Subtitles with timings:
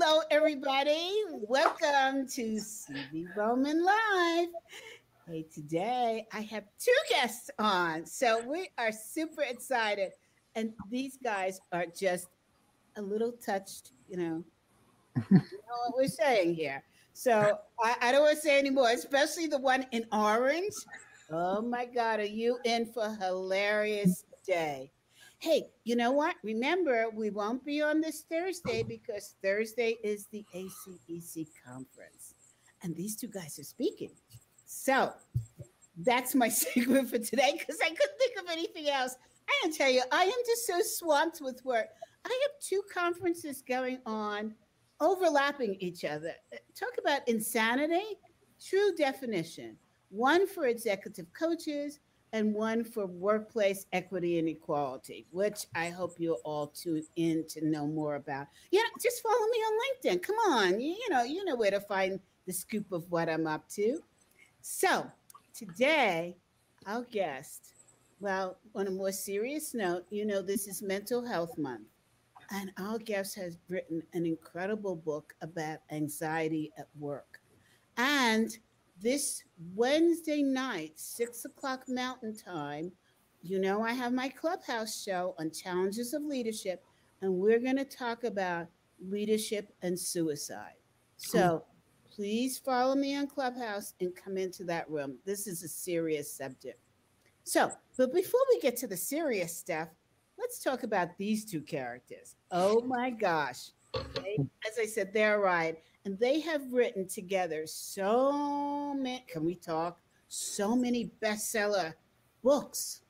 [0.00, 1.10] Hello, everybody.
[1.32, 4.48] Welcome to CB Bowman Live.
[5.26, 8.06] Hey, today I have two guests on.
[8.06, 10.12] So we are super excited.
[10.54, 12.28] And these guys are just
[12.96, 14.44] a little touched, you know,
[15.16, 16.84] you know what we're saying here.
[17.12, 20.74] So I, I don't want to say anymore, especially the one in orange.
[21.28, 24.92] Oh my God, are you in for a hilarious day?
[25.40, 26.34] Hey, you know what?
[26.42, 32.34] Remember, we won't be on this Thursday because Thursday is the ACEC conference.
[32.82, 34.10] And these two guys are speaking.
[34.66, 35.12] So
[35.98, 39.14] that's my segment for today because I couldn't think of anything else.
[39.48, 41.86] I can tell you, I am just so swamped with work.
[42.24, 44.56] I have two conferences going on,
[45.00, 46.34] overlapping each other.
[46.52, 48.18] Uh, talk about insanity,
[48.60, 49.76] true definition.
[50.10, 52.00] One for executive coaches
[52.32, 57.66] and one for workplace equity and equality, which I hope you'll all tune in to
[57.66, 58.46] know more about.
[58.70, 60.22] Yeah, just follow me on LinkedIn.
[60.22, 63.46] Come on, you, you know, you know where to find the scoop of what I'm
[63.46, 64.00] up to.
[64.60, 65.10] So
[65.54, 66.36] today,
[66.86, 67.72] our guest,
[68.20, 71.86] well, on a more serious note, you know, this is Mental Health Month.
[72.50, 77.40] And our guest has written an incredible book about anxiety at work.
[77.98, 78.56] And
[79.00, 82.92] this Wednesday night, six o'clock Mountain Time,
[83.42, 86.84] you know, I have my clubhouse show on challenges of leadership,
[87.22, 88.66] and we're going to talk about
[89.00, 90.74] leadership and suicide.
[91.16, 91.64] So
[92.10, 95.18] please follow me on Clubhouse and come into that room.
[95.24, 96.80] This is a serious subject.
[97.44, 99.88] So, but before we get to the serious stuff,
[100.38, 102.34] let's talk about these two characters.
[102.50, 103.70] Oh my gosh.
[103.94, 109.98] As I said, they're right and they have written together so many can we talk?
[110.28, 111.94] So many bestseller
[112.42, 113.02] books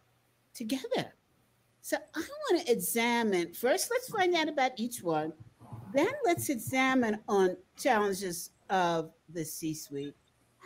[0.54, 1.14] together.
[1.80, 5.32] So i want to examine first let's find out about each one.
[5.94, 10.14] Then let's examine on challenges of the c suite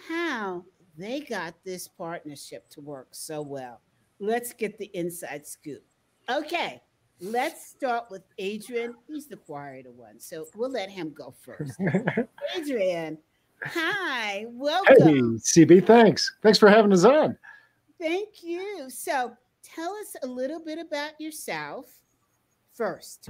[0.08, 0.64] how
[0.96, 3.80] they got this partnership to work so well.
[4.18, 5.82] Let's get the inside scoop.
[6.30, 6.82] Okay
[7.24, 8.96] Let's start with Adrian.
[9.06, 11.80] He's the quieter one, so we'll let him go first.
[12.56, 13.16] Adrian,
[13.62, 14.96] hi, welcome.
[14.98, 16.34] Hey, CB, thanks.
[16.42, 17.38] Thanks for having us on.
[18.00, 18.90] Thank you.
[18.90, 21.86] So, tell us a little bit about yourself
[22.72, 23.28] first.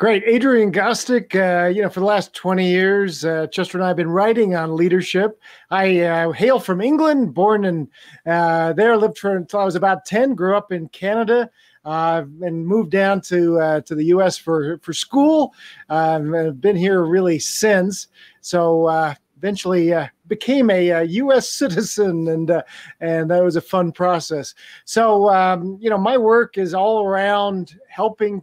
[0.00, 0.24] Great.
[0.26, 3.98] Adrian Gostick, uh, you know, for the last 20 years, uh, Chester and I have
[3.98, 5.38] been writing on leadership.
[5.70, 7.86] I uh, hail from England, born in
[8.26, 11.50] uh, there, lived for until I was about 10, grew up in Canada,
[11.84, 14.36] uh, and moved down to uh, to the U.S.
[14.36, 15.54] for for school.
[15.88, 18.08] I've uh, been here really since.
[18.40, 21.48] So uh, eventually uh, became a, a, U.S.
[21.52, 22.62] citizen, and uh,
[23.00, 24.54] and that was a fun process.
[24.84, 28.42] So um, you know, my work is all around helping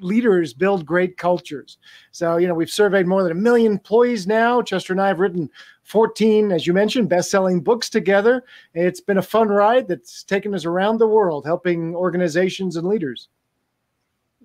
[0.00, 1.78] leaders build great cultures.
[2.10, 4.62] So, you know, we've surveyed more than a million employees now.
[4.62, 5.50] Chester and I have written
[5.84, 8.44] 14, as you mentioned, best selling books together.
[8.74, 13.28] It's been a fun ride that's taken us around the world, helping organizations and leaders.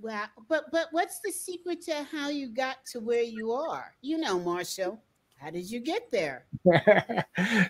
[0.02, 0.26] Wow.
[0.48, 3.96] But, but what's the secret to how you got to where you are?
[4.02, 5.02] You know, Marshall.
[5.38, 6.46] How did you get there?
[6.66, 7.26] it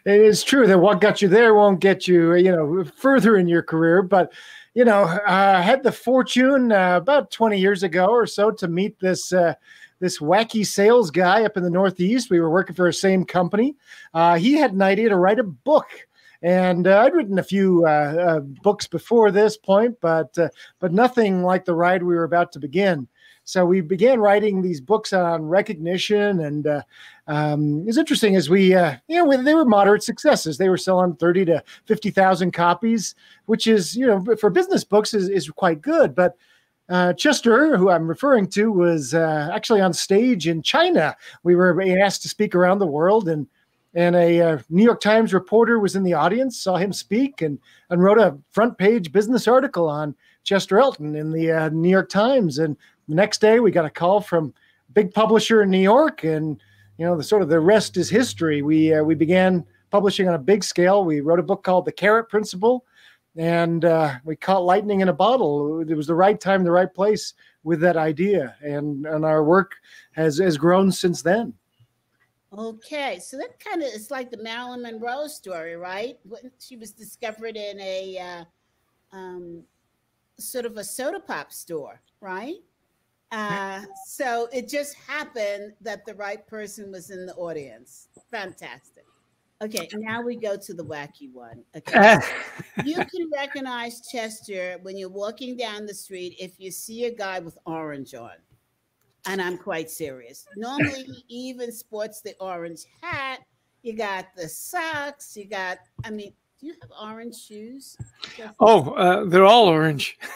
[0.05, 3.63] is true that what got you there won't get you, you know, further in your
[3.63, 4.01] career.
[4.01, 4.31] But
[4.75, 8.67] you know, uh, I had the fortune uh, about 20 years ago or so to
[8.67, 9.55] meet this uh,
[9.99, 12.29] this wacky sales guy up in the Northeast.
[12.29, 13.75] We were working for the same company.
[14.13, 15.87] Uh, he had an idea to write a book.
[16.41, 20.37] And uh, I'd written a few uh, books before this point, but
[20.79, 23.07] but nothing like the ride we were about to begin.
[23.47, 26.81] So we began writing these books on recognition, and uh,
[27.27, 30.57] um, it's interesting as we, uh, you know, they were moderate successes.
[30.57, 33.13] They were selling thirty to fifty thousand copies,
[33.45, 36.15] which is, you know, for business books is, is quite good.
[36.15, 36.35] But
[36.89, 41.15] uh, Chester, who I'm referring to, was uh, actually on stage in China.
[41.43, 43.45] We were asked to speak around the world, and
[43.93, 47.59] and a uh, New York Times reporter was in the audience, saw him speak, and
[47.91, 52.09] and wrote a front page business article on Chester Elton in the uh, New York
[52.09, 52.57] Times.
[52.57, 52.75] And
[53.07, 54.53] the next day, we got a call from
[54.93, 56.61] big publisher in New York, and
[56.97, 58.61] you know, the sort of the rest is history.
[58.61, 61.05] We uh, we began publishing on a big scale.
[61.05, 62.85] We wrote a book called The Carrot Principle,
[63.35, 65.81] and uh, we caught lightning in a bottle.
[65.81, 67.33] It was the right time, the right place
[67.63, 69.75] with that idea, and and our work
[70.13, 71.53] has has grown since then.
[72.57, 76.17] Okay, so that kind of is like the Marilyn Monroe story, right?
[76.59, 79.63] She was discovered in a uh, um,
[80.39, 82.55] sort of a soda pop store, right?
[83.35, 88.07] Uh, so it just happened that the right person was in the audience.
[88.31, 89.03] Fantastic.
[89.61, 91.63] Okay, now we go to the wacky one.
[91.75, 92.17] Okay.
[92.85, 97.39] you can recognize Chester when you're walking down the street if you see a guy
[97.39, 98.31] with orange on.
[99.27, 100.45] and I'm quite serious.
[100.55, 103.39] Normally, he even sports the orange hat.
[103.81, 105.35] You got the socks.
[105.35, 105.79] You got.
[106.05, 107.97] I mean, do you have orange shoes?
[108.59, 110.17] Oh, uh, they're all orange.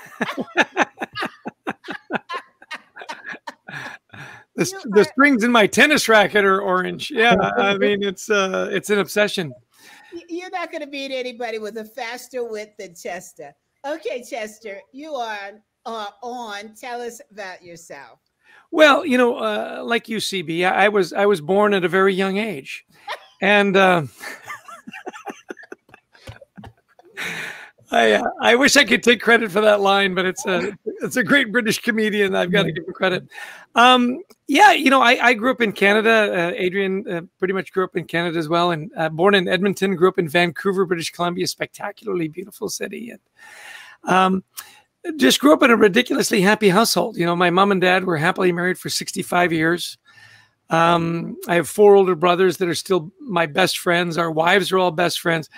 [4.59, 7.11] the, the strings in my tennis racket are orange.
[7.11, 9.53] Yeah, I mean it's uh it's an obsession.
[10.27, 13.53] You're not going to beat anybody with a faster wit than Chester.
[13.85, 16.73] Okay, Chester, you are uh, on.
[16.75, 18.19] Tell us about yourself.
[18.71, 21.89] Well, you know, uh, like you, CB, I, I was I was born at a
[21.89, 22.85] very young age,
[23.41, 23.75] and.
[23.77, 24.03] Uh,
[27.91, 31.15] I uh, I wish I could take credit for that line, but it's a it's
[31.15, 32.35] a great British comedian.
[32.35, 33.27] I've got to give him credit.
[33.75, 36.09] Um, yeah, you know, I, I grew up in Canada.
[36.09, 39.47] Uh, Adrian uh, pretty much grew up in Canada as well, and uh, born in
[39.47, 39.95] Edmonton.
[39.95, 43.19] Grew up in Vancouver, British Columbia, spectacularly beautiful city, and
[44.03, 44.43] um,
[45.15, 47.17] just grew up in a ridiculously happy household.
[47.17, 49.97] You know, my mom and dad were happily married for sixty five years.
[50.69, 54.19] Um, I have four older brothers that are still my best friends.
[54.19, 55.49] Our wives are all best friends.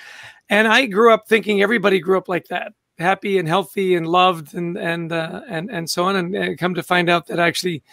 [0.52, 4.54] And I grew up thinking everybody grew up like that, happy and healthy and loved
[4.54, 6.18] and and uh, and and so on.
[6.18, 7.84] And, and, come to find out that actually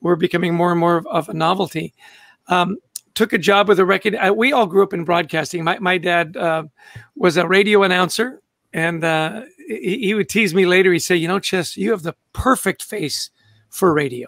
[0.00, 1.94] we're becoming more and more of, of a novelty.
[2.48, 2.78] Um,
[3.14, 4.16] took a job with a record.
[4.16, 5.62] Uh, we all grew up in broadcasting.
[5.62, 6.64] My my dad uh,
[7.14, 10.92] was a radio announcer, and uh, he, he, would tease me later.
[10.92, 13.30] He'd say, "You know, Chess, you have the perfect face
[13.70, 14.26] for radio."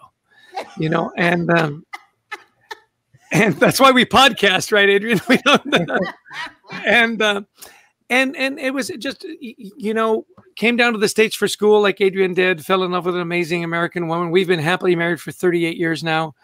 [0.78, 1.84] You know, and um,
[3.32, 5.20] and that's why we podcast, right, Adrian?
[5.28, 5.66] We don't,
[6.86, 7.42] and uh,
[8.10, 10.26] and and it was just you know
[10.56, 12.64] came down to the states for school like Adrian did.
[12.64, 14.30] Fell in love with an amazing American woman.
[14.30, 16.34] We've been happily married for 38 years now.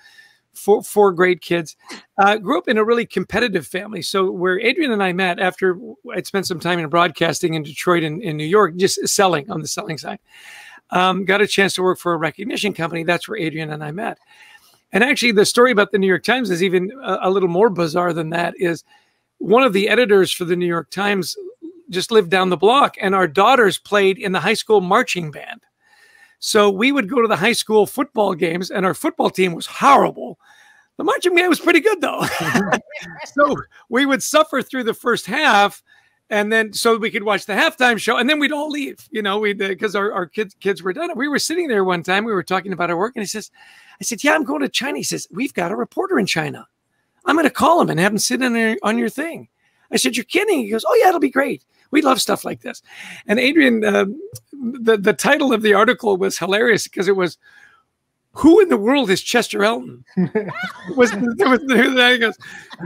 [0.53, 1.77] Four, four great kids.
[2.19, 4.03] Uh, grew up in a really competitive family.
[4.03, 5.79] So where Adrian and I met after
[6.13, 9.61] I'd spent some time in broadcasting in Detroit and in New York, just selling on
[9.61, 10.19] the selling side,
[10.91, 13.05] um, got a chance to work for a recognition company.
[13.05, 14.19] That's where Adrian and I met.
[14.93, 17.71] And actually, the story about the New York Times is even a, a, little more
[17.71, 18.55] bizarre than that.
[18.59, 18.83] Is
[19.41, 21.37] one of the editors for the New York Times
[21.89, 25.63] just lived down the block, and our daughters played in the high school marching band.
[26.39, 29.67] So we would go to the high school football games, and our football team was
[29.67, 30.39] horrible.
[30.99, 32.23] The marching band was pretty good though.
[33.25, 33.57] so
[33.89, 35.83] we would suffer through the first half,
[36.29, 39.09] and then so we could watch the halftime show, and then we'd all leave.
[39.11, 41.11] You know, we because uh, our, our kids kids were done.
[41.17, 42.25] We were sitting there one time.
[42.25, 43.51] We were talking about our work, and he says,
[44.01, 46.69] "I said, yeah, I'm going to China." He says, "We've got a reporter in China.
[47.25, 49.49] I'm going to call him and have him sit in on your thing."
[49.91, 51.65] I said, "You're kidding?" He goes, "Oh yeah, it'll be great.
[51.91, 52.83] We love stuff like this."
[53.27, 54.07] And Adrian, uh,
[54.53, 57.39] the the title of the article was hilarious because it was
[58.33, 60.05] who in the world is Chester Elton?
[60.97, 62.39] was, was, he goes,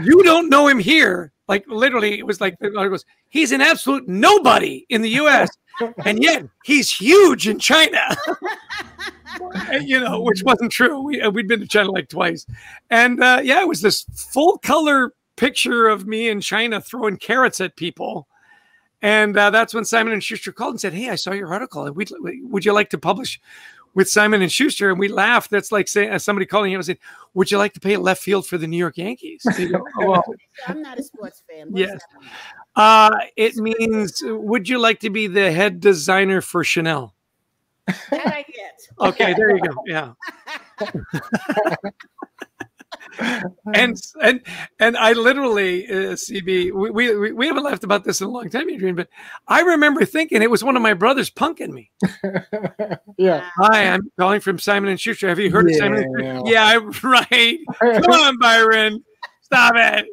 [0.02, 1.32] you don't know him here.
[1.48, 5.50] Like literally, it was like it goes, he's an absolute nobody in the U.S.
[6.06, 8.00] and yet he's huge in China.
[9.68, 11.00] and, you know, which wasn't true.
[11.00, 12.46] We uh, we'd been to China like twice,
[12.90, 17.60] and uh, yeah, it was this full color picture of me in China throwing carrots
[17.60, 18.28] at people.
[19.02, 21.92] And uh, that's when Simon and Schuster called and said, "Hey, I saw your article.
[21.92, 23.38] Would, would you like to publish
[23.94, 25.50] with Simon and Schuster, and we laughed.
[25.50, 26.98] That's like saying uh, somebody calling you and saying,
[27.34, 30.24] "Would you like to play left field for the New York Yankees?" Go, oh, well,
[30.66, 31.70] I'm not a sports fan.
[31.70, 32.00] What yes,
[32.76, 34.22] uh, it means.
[34.24, 37.13] Would you like to be the head designer for Chanel?
[37.86, 38.80] That I get.
[39.00, 39.74] Okay, there you go.
[39.86, 40.12] Yeah.
[43.74, 44.40] and and
[44.78, 48.48] and I literally, uh, CB, we, we we haven't laughed about this in a long
[48.48, 49.08] time, Adrian, but
[49.46, 51.90] I remember thinking it was one of my brothers punking me.
[53.18, 53.48] yeah.
[53.56, 55.28] Hi, I'm calling from Simon and Schuster.
[55.28, 55.76] Have you heard yeah.
[55.76, 56.04] of Simon?
[56.18, 57.58] And Yeah, right.
[57.80, 59.04] Come on, Byron,
[59.42, 60.06] stop it.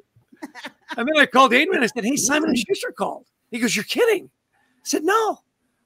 [0.98, 1.84] And then I called Adrian.
[1.84, 5.40] I said, "Hey, Simon and Schuster called." He goes, "You're kidding?" I said, "No,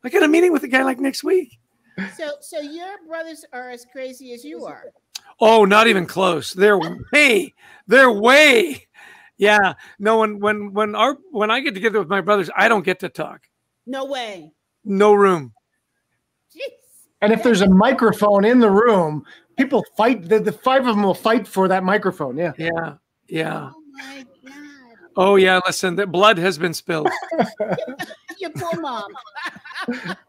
[0.04, 1.60] I got a meeting with the guy like next week."
[2.16, 4.86] So, so your brothers are as crazy as you are.
[5.40, 6.54] Oh, not even close.
[6.54, 6.80] They're
[7.14, 7.54] way,
[7.88, 8.88] they're way.
[9.38, 9.74] Yeah.
[10.00, 13.00] No, when when when our when I get together with my brothers, I don't get
[13.02, 13.42] to talk.
[13.86, 14.52] No way.
[14.84, 15.54] No room.
[16.56, 16.62] Jeez.
[17.22, 19.26] And if there's a microphone in the room,
[19.58, 20.30] people fight.
[20.30, 22.38] The, the five of them will fight for that microphone.
[22.38, 22.54] Yeah.
[22.58, 22.96] Yeah.
[23.28, 23.72] Yeah.
[23.74, 24.54] Oh my god.
[25.18, 25.60] Oh yeah.
[25.66, 27.10] Listen, the blood has been spilled.
[28.40, 29.12] Your poor mom.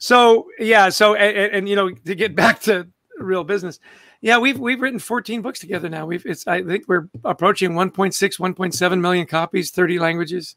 [0.00, 2.88] So yeah, so and, and, you know to get back to
[3.18, 3.78] real business,
[4.22, 6.06] yeah, we've we've written 14 books together now.
[6.06, 10.56] We've it's I think we're approaching 1.6, 1.7 million copies, 30 languages,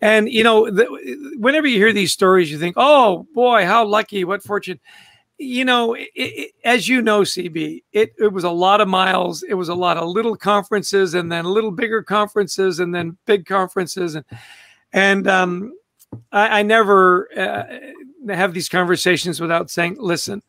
[0.00, 0.86] and you know the,
[1.38, 4.80] whenever you hear these stories, you think, oh boy, how lucky, what fortune.
[5.36, 9.42] You know, it, it, as you know, CB, it, it was a lot of miles.
[9.42, 13.46] It was a lot of little conferences, and then little bigger conferences, and then big
[13.46, 14.24] conferences, and
[14.92, 15.72] and um,
[16.32, 17.64] I, I never uh,
[18.28, 20.42] have these conversations without saying, listen,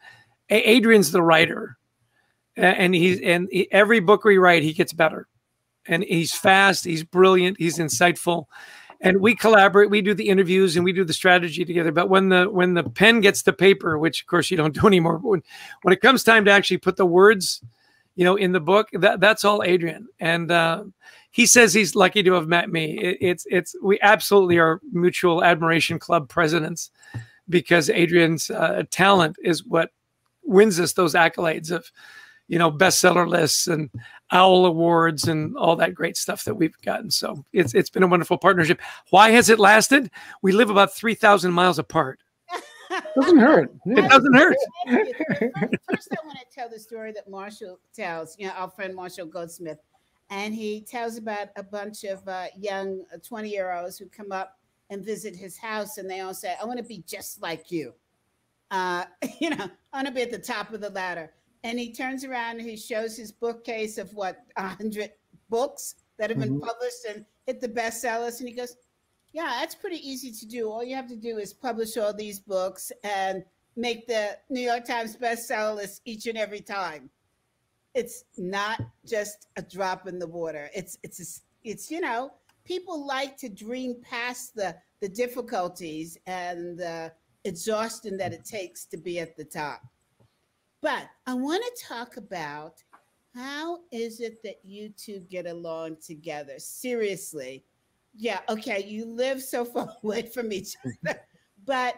[0.49, 1.77] Adrian's the writer,
[2.55, 5.27] and he's and he, every book we write, he gets better,
[5.85, 8.45] and he's fast, he's brilliant, he's insightful,
[8.99, 9.89] and we collaborate.
[9.89, 11.91] We do the interviews and we do the strategy together.
[11.91, 14.87] But when the when the pen gets to paper, which of course you don't do
[14.87, 15.41] anymore, when
[15.83, 17.61] when it comes time to actually put the words,
[18.15, 20.83] you know, in the book, that that's all Adrian, and uh,
[21.31, 22.99] he says he's lucky to have met me.
[22.99, 26.91] It, it's it's we absolutely are mutual admiration club presidents
[27.51, 29.91] because Adrian's uh, talent is what
[30.43, 31.91] wins us those accolades of
[32.48, 33.89] you know bestseller lists and
[34.31, 37.12] owl awards and all that great stuff that we've gotten.
[37.12, 38.81] So it's it's been a wonderful partnership.
[39.10, 40.10] Why has it lasted?
[40.41, 42.20] We live about 3000 miles apart.
[43.15, 43.74] Doesn't hurt.
[43.86, 44.55] It doesn't hurt.
[45.89, 49.25] first i want to tell the story that marshall tells you know our friend marshall
[49.25, 49.77] goldsmith.
[50.29, 54.58] And he tells about a bunch of uh, young 20 year olds who come up
[54.91, 57.93] and visit his house and they all say i want to be just like you
[58.71, 59.03] uh,
[59.39, 61.31] you know, I want to be at the top of the ladder.
[61.63, 65.12] And he turns around and he shows his bookcase of what a hundred
[65.50, 66.67] books that have been mm-hmm.
[66.67, 68.39] published and hit the bestsellers.
[68.39, 68.77] And he goes,
[69.33, 70.71] "Yeah, that's pretty easy to do.
[70.71, 73.43] All you have to do is publish all these books and
[73.75, 77.10] make the New York Times bestseller list each and every time.
[77.93, 80.69] It's not just a drop in the water.
[80.74, 82.31] It's it's a, it's you know."
[82.63, 87.11] People like to dream past the the difficulties and the
[87.43, 89.81] exhaustion that it takes to be at the top.
[90.81, 92.83] But I want to talk about
[93.33, 96.59] how is it that you two get along together?
[96.59, 97.63] Seriously.
[98.15, 101.19] Yeah, okay, you live so far away from each other.
[101.65, 101.95] But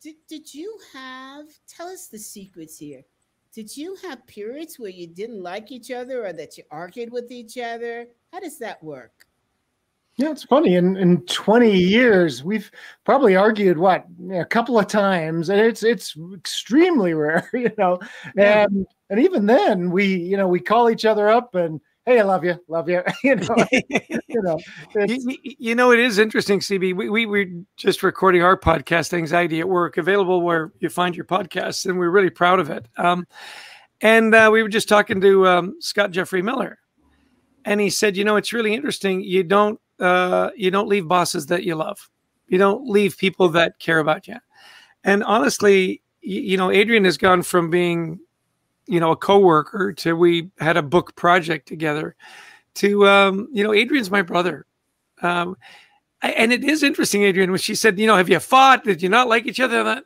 [0.00, 3.02] did, did you have, tell us the secrets here.
[3.52, 7.30] Did you have periods where you didn't like each other or that you argued with
[7.30, 8.06] each other?
[8.32, 9.25] How does that work?
[10.18, 10.76] Yeah, it's funny.
[10.76, 12.70] In in 20 years, we've
[13.04, 17.98] probably argued what a couple of times, and it's it's extremely rare, you know.
[18.36, 22.22] And and even then, we you know we call each other up and hey, I
[22.22, 23.66] love you, love you, you know.
[23.70, 24.58] you know,
[25.06, 26.96] you, you, know, it is interesting, CB.
[26.96, 31.26] We we we're just recording our podcast, Anxiety at Work, available where you find your
[31.26, 32.86] podcasts, and we're really proud of it.
[32.96, 33.26] Um,
[34.00, 36.78] and uh, we were just talking to um, Scott Jeffrey Miller,
[37.66, 39.20] and he said, you know, it's really interesting.
[39.20, 42.10] You don't uh, you don't leave bosses that you love.
[42.48, 44.36] You don't leave people that care about you.
[45.04, 48.20] And honestly, you, you know, Adrian has gone from being,
[48.86, 52.14] you know, a coworker to we had a book project together
[52.74, 54.66] to, um, you know, Adrian's my brother.
[55.22, 55.56] Um,
[56.22, 58.84] and it is interesting, Adrian, when she said, you know, have you fought?
[58.84, 60.02] Did you not like each other?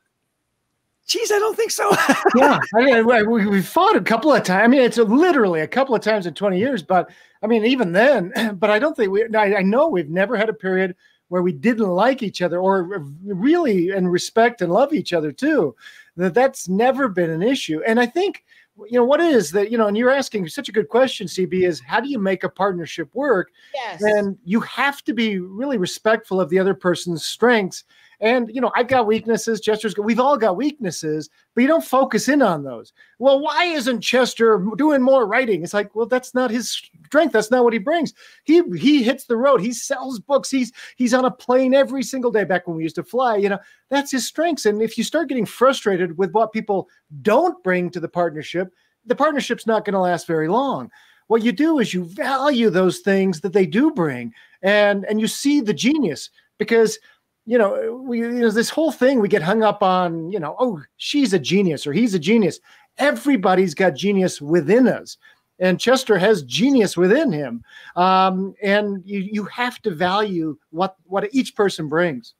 [1.11, 1.90] That, geez, I don't think so.
[2.37, 4.64] yeah, I mean, we, we fought a couple of times.
[4.64, 7.11] I mean, it's a, literally a couple of times in 20 years, but
[7.43, 10.49] I mean, even then, but I don't think we, I, I know we've never had
[10.49, 10.97] a period
[11.29, 15.75] where we didn't like each other or really and respect and love each other too.
[16.17, 17.81] That that's never been an issue.
[17.87, 18.45] And I think,
[18.88, 21.67] you know, what is that, you know, and you're asking such a good question, CB,
[21.67, 23.52] is how do you make a partnership work?
[23.75, 24.02] Yes.
[24.02, 27.85] And you have to be really respectful of the other person's strengths
[28.21, 29.61] and you know, I've got weaknesses.
[29.61, 32.93] Chester's got, we've all got weaknesses, but you don't focus in on those.
[33.19, 35.62] Well, why isn't Chester doing more writing?
[35.62, 37.33] It's like, well, that's not his strength.
[37.33, 38.12] That's not what he brings.
[38.45, 39.61] He he hits the road.
[39.61, 40.50] He sells books.
[40.50, 42.45] He's he's on a plane every single day.
[42.45, 43.59] Back when we used to fly, you know,
[43.89, 44.67] that's his strengths.
[44.67, 46.89] And if you start getting frustrated with what people
[47.23, 48.73] don't bring to the partnership,
[49.07, 50.91] the partnership's not going to last very long
[51.29, 55.29] what you do is you value those things that they do bring and and you
[55.29, 56.99] see the genius because
[57.47, 60.57] you know, we you know this whole thing we get hung up on, you know,
[60.59, 62.61] oh, she's a genius or he's a genius.
[62.99, 65.17] Everybody's got genius within us.
[65.59, 67.63] And Chester has genius within him.
[67.95, 72.35] Um, and you, you have to value what, what each person brings.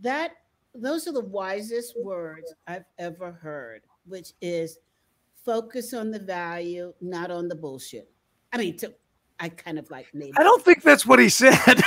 [0.00, 0.32] That
[0.74, 4.78] those are the wisest words I've ever heard, which is
[5.44, 8.10] focus on the value, not on the bullshit.
[8.52, 8.92] I mean, to
[9.40, 10.32] I kind of like made.
[10.36, 11.56] I don't think that's what he said.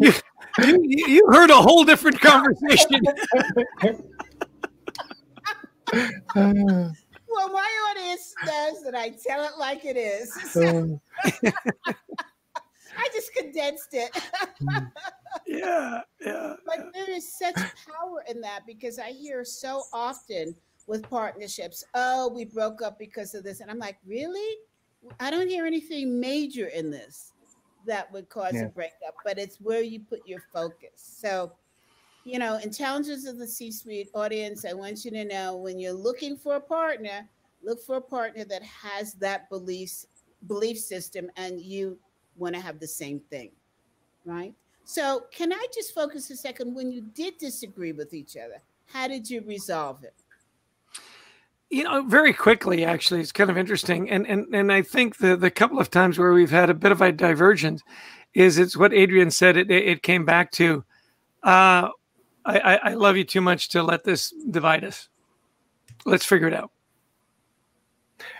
[0.00, 0.12] you,
[0.58, 3.00] you, you, heard a whole different conversation.
[6.34, 6.94] well,
[7.52, 10.36] my audience knows that I tell it like it is.
[10.36, 10.48] Uh.
[10.48, 11.00] So
[12.98, 14.10] I just condensed it.
[15.46, 16.54] yeah, yeah.
[16.66, 20.54] But there is such power in that because I hear so often
[20.86, 23.60] with partnerships, oh, we broke up because of this.
[23.60, 24.56] And I'm like, really?
[25.18, 27.32] I don't hear anything major in this
[27.86, 28.64] that would cause yeah.
[28.64, 30.90] a breakup, but it's where you put your focus.
[30.96, 31.52] So,
[32.24, 35.78] you know, in challenges of the C suite audience, I want you to know when
[35.78, 37.28] you're looking for a partner,
[37.62, 40.04] look for a partner that has that belief
[40.46, 41.98] belief system and you
[42.36, 43.50] want to have the same thing,
[44.24, 44.54] right?
[44.84, 48.60] So, can I just focus a second when you did disagree with each other?
[48.86, 50.19] How did you resolve it?
[51.70, 55.36] You know, very quickly, actually, it's kind of interesting, and and and I think the
[55.36, 57.82] the couple of times where we've had a bit of a divergence
[58.34, 59.56] is it's what Adrian said.
[59.56, 60.84] It it came back to,
[61.44, 61.88] uh,
[62.44, 65.08] I I love you too much to let this divide us.
[66.04, 66.72] Let's figure it out.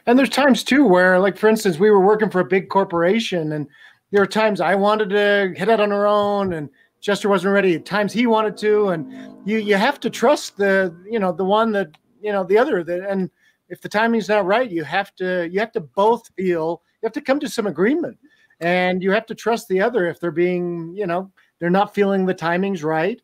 [0.07, 3.53] And there's times too where, like for instance, we were working for a big corporation,
[3.53, 3.69] and
[4.11, 6.69] there were times I wanted to hit out on our own, and
[7.01, 7.77] Chester wasn't ready.
[7.77, 9.13] At times he wanted to, and
[9.45, 12.85] you you have to trust the you know the one that you know the other
[12.85, 13.31] that and
[13.69, 17.13] if the timing's not right you have to you have to both feel you have
[17.13, 18.19] to come to some agreement.
[18.61, 22.27] And you have to trust the other if they're being you know they're not feeling
[22.27, 23.21] the timing's right.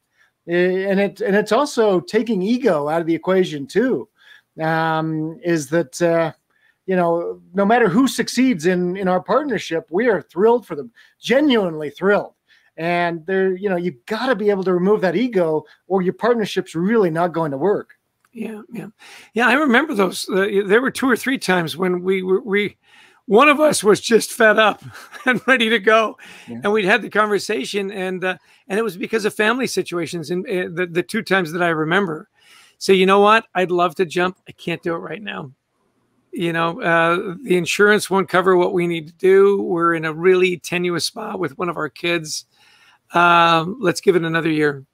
[0.46, 4.08] And it and it's also taking ego out of the equation too
[4.60, 6.32] um, is that uh,
[6.86, 10.90] you know no matter who succeeds in in our partnership we are thrilled for them
[11.20, 12.32] genuinely thrilled.
[12.78, 16.14] And there you know you've got to be able to remove that ego or your
[16.14, 17.95] partnership's really not going to work
[18.36, 18.88] yeah, yeah,
[19.32, 19.48] yeah.
[19.48, 20.28] I remember those.
[20.28, 22.76] Uh, there were two or three times when we were we,
[23.24, 24.84] one of us was just fed up
[25.24, 26.60] and ready to go, yeah.
[26.62, 28.36] and we'd had the conversation, and uh,
[28.68, 30.30] and it was because of family situations.
[30.30, 32.28] And uh, the the two times that I remember,
[32.76, 33.46] so you know what?
[33.54, 34.38] I'd love to jump.
[34.46, 35.52] I can't do it right now.
[36.30, 39.62] You know, uh, the insurance won't cover what we need to do.
[39.62, 42.44] We're in a really tenuous spot with one of our kids.
[43.14, 44.84] Um, let's give it another year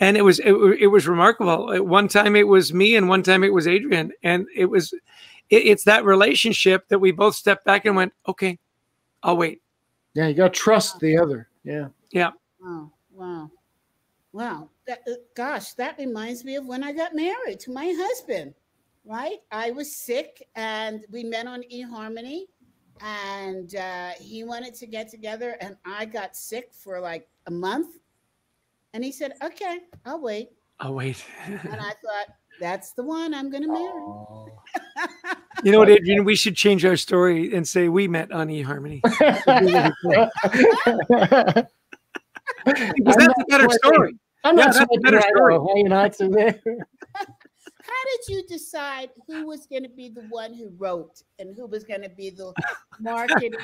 [0.00, 1.84] and it was it, it, was remarkable.
[1.84, 4.92] one time it was me, and one time it was Adrian, and it was
[5.50, 8.58] it, it's that relationship that we both stepped back and went, "Okay,
[9.22, 9.60] I'll wait."
[10.14, 11.48] Yeah, you got to trust the other.
[11.62, 11.88] Yeah.
[12.10, 12.30] Yeah.
[12.60, 12.90] Wow.
[13.12, 13.50] Wow.
[14.32, 14.70] Wow.
[14.86, 18.54] That, uh, gosh, that reminds me of when I got married to my husband.
[19.06, 22.42] Right, I was sick, and we met on eHarmony,
[23.00, 27.96] and uh, he wanted to get together, and I got sick for like a month
[28.94, 30.50] and he said, Okay, I'll wait.
[30.78, 31.24] I'll wait.
[31.46, 32.26] and I thought,
[32.60, 35.08] That's the one I'm going to marry.
[35.64, 36.24] you know what, Adrian?
[36.24, 39.00] We should change our story and say we met on eHarmony.
[42.64, 44.14] because that's a better story.
[44.44, 45.58] I'm not that's a better story.
[45.76, 46.20] You know, it's
[47.90, 51.66] how did you decide who was going to be the one who wrote and who
[51.66, 52.52] was going to be the
[53.00, 53.54] marketing?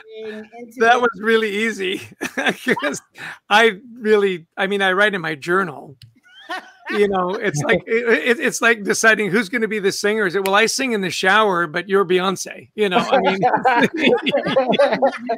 [0.78, 2.00] that was really easy
[2.64, 3.00] because
[3.48, 5.96] I really, I mean, I write in my journal.
[6.90, 10.26] you know, it's like it, it's like deciding who's going to be the singer.
[10.26, 12.70] Is it well, I sing in the shower, but you're Beyonce.
[12.74, 13.38] You know, I mean,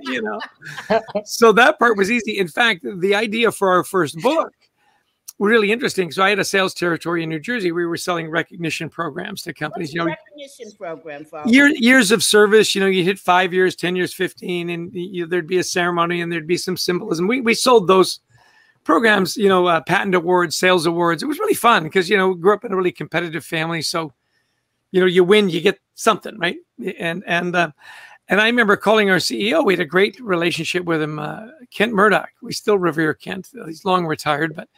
[0.03, 0.41] you know.
[1.25, 2.39] So that part was easy.
[2.39, 4.53] In fact, the idea for our first book
[5.39, 6.11] really interesting.
[6.11, 7.73] So I had a sales territory in New Jersey.
[7.73, 9.93] We were selling recognition programs to companies.
[9.93, 11.25] you know, recognition program.
[11.47, 12.75] Year, years of service.
[12.75, 16.21] You know, you hit five years, ten years, fifteen, and you, there'd be a ceremony
[16.21, 17.27] and there'd be some symbolism.
[17.27, 18.21] We we sold those
[18.85, 19.37] programs.
[19.37, 21.23] You know, uh, patent awards, sales awards.
[21.23, 23.83] It was really fun because you know grew up in a really competitive family.
[23.83, 24.13] So,
[24.91, 26.57] you know, you win, you get something, right?
[26.99, 27.55] And and.
[27.55, 27.71] Uh,
[28.31, 29.65] and I remember calling our CEO.
[29.65, 32.29] We had a great relationship with him, uh, Kent Murdock.
[32.43, 33.49] We still revere Kent.
[33.65, 34.69] He's long retired, but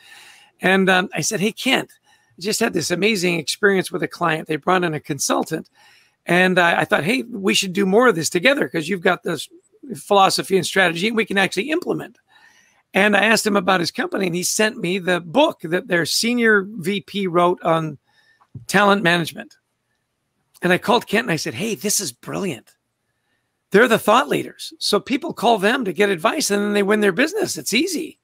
[0.61, 1.91] and um, I said, Hey, Kent,
[2.39, 4.49] I just had this amazing experience with a client.
[4.49, 5.69] They brought in a consultant.
[6.27, 9.49] And I thought, Hey, we should do more of this together because you've got this
[9.97, 12.19] philosophy and strategy and we can actually implement.
[12.93, 16.05] And I asked him about his company, and he sent me the book that their
[16.05, 17.99] senior VP wrote on
[18.67, 19.55] talent management.
[20.61, 22.75] And I called Kent and I said, Hey, this is brilliant.
[23.71, 24.73] They're the thought leaders.
[24.79, 27.57] So people call them to get advice and then they win their business.
[27.57, 28.19] It's easy.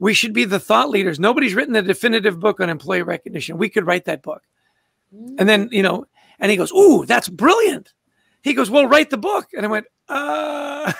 [0.00, 1.20] We should be the thought leaders.
[1.20, 3.58] Nobody's written the definitive book on employee recognition.
[3.58, 4.42] We could write that book.
[5.38, 6.06] And then, you know,
[6.38, 7.92] and he goes, Ooh, that's brilliant.
[8.42, 9.48] He goes, Well, write the book.
[9.56, 10.92] And I went, Uh,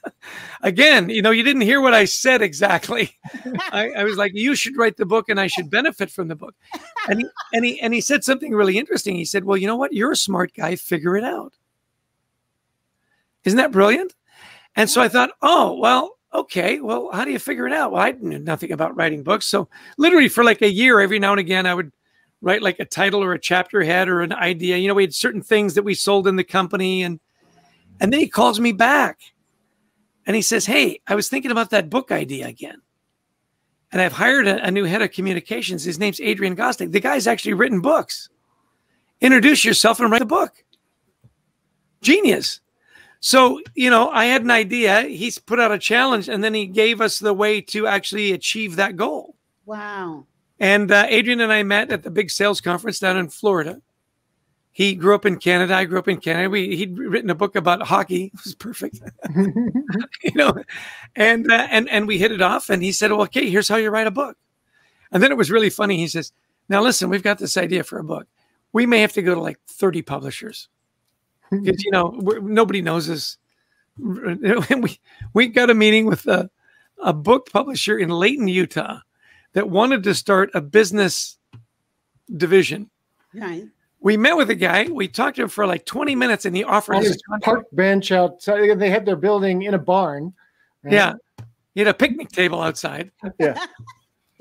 [0.62, 3.16] again, you know, you didn't hear what I said exactly.
[3.72, 6.36] I, I, was like, You should write the book and I should benefit from the
[6.36, 6.54] book.
[7.08, 9.14] And he, and he, and he said something really interesting.
[9.14, 9.92] He said, Well, you know what?
[9.92, 10.76] You're a smart guy.
[10.76, 11.54] Figure it out.
[13.44, 14.14] Isn't that brilliant?
[14.74, 17.92] And so I thought, Oh, well, okay, well, how do you figure it out?
[17.92, 19.46] Well, I knew nothing about writing books.
[19.46, 19.68] So
[19.98, 21.92] literally for like a year, every now and again, I would
[22.40, 24.76] write like a title or a chapter head or an idea.
[24.76, 27.02] You know, we had certain things that we sold in the company.
[27.02, 27.20] And
[28.00, 29.20] and then he calls me back
[30.26, 32.80] and he says, Hey, I was thinking about that book idea again.
[33.92, 35.84] And I've hired a, a new head of communications.
[35.84, 36.92] His name's Adrian Gostick.
[36.92, 38.28] The guy's actually written books.
[39.20, 40.64] Introduce yourself and write a book.
[42.00, 42.61] Genius.
[43.24, 45.02] So, you know, I had an idea.
[45.02, 48.74] He's put out a challenge and then he gave us the way to actually achieve
[48.76, 49.36] that goal.
[49.64, 50.26] Wow.
[50.58, 53.80] And uh, Adrian and I met at the big sales conference down in Florida.
[54.72, 55.76] He grew up in Canada.
[55.76, 56.50] I grew up in Canada.
[56.50, 58.32] We, he'd written a book about hockey.
[58.34, 59.00] It was perfect,
[59.36, 60.54] you know.
[61.14, 62.70] And uh, and and we hit it off.
[62.70, 64.36] And he said, "Well, okay, here's how you write a book."
[65.12, 65.98] And then it was really funny.
[65.98, 66.32] He says,
[66.70, 68.26] "Now listen, we've got this idea for a book.
[68.72, 70.68] we may have to go to like 30 publishers
[71.60, 72.10] because you know
[72.42, 73.38] nobody knows us.
[73.98, 75.00] we
[75.34, 76.50] we got a meeting with a,
[77.02, 78.98] a book publisher in Layton, Utah,
[79.52, 81.38] that wanted to start a business
[82.34, 82.90] division.
[83.34, 83.66] Right.
[84.00, 84.88] We met with a guy.
[84.90, 87.08] We talked to him for like 20 minutes, and he offered On us.
[87.08, 88.78] his park bench outside.
[88.78, 90.32] They had their building in a barn.
[90.84, 91.14] Yeah,
[91.74, 93.10] he had a picnic table outside.
[93.22, 93.30] Yeah.
[93.38, 93.66] Yeah.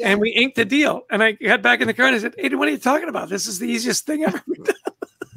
[0.04, 1.04] And we inked the deal.
[1.12, 3.08] And I got back in the car and I said, Hey, what are you talking
[3.08, 3.30] about?
[3.30, 4.42] This is the easiest thing ever.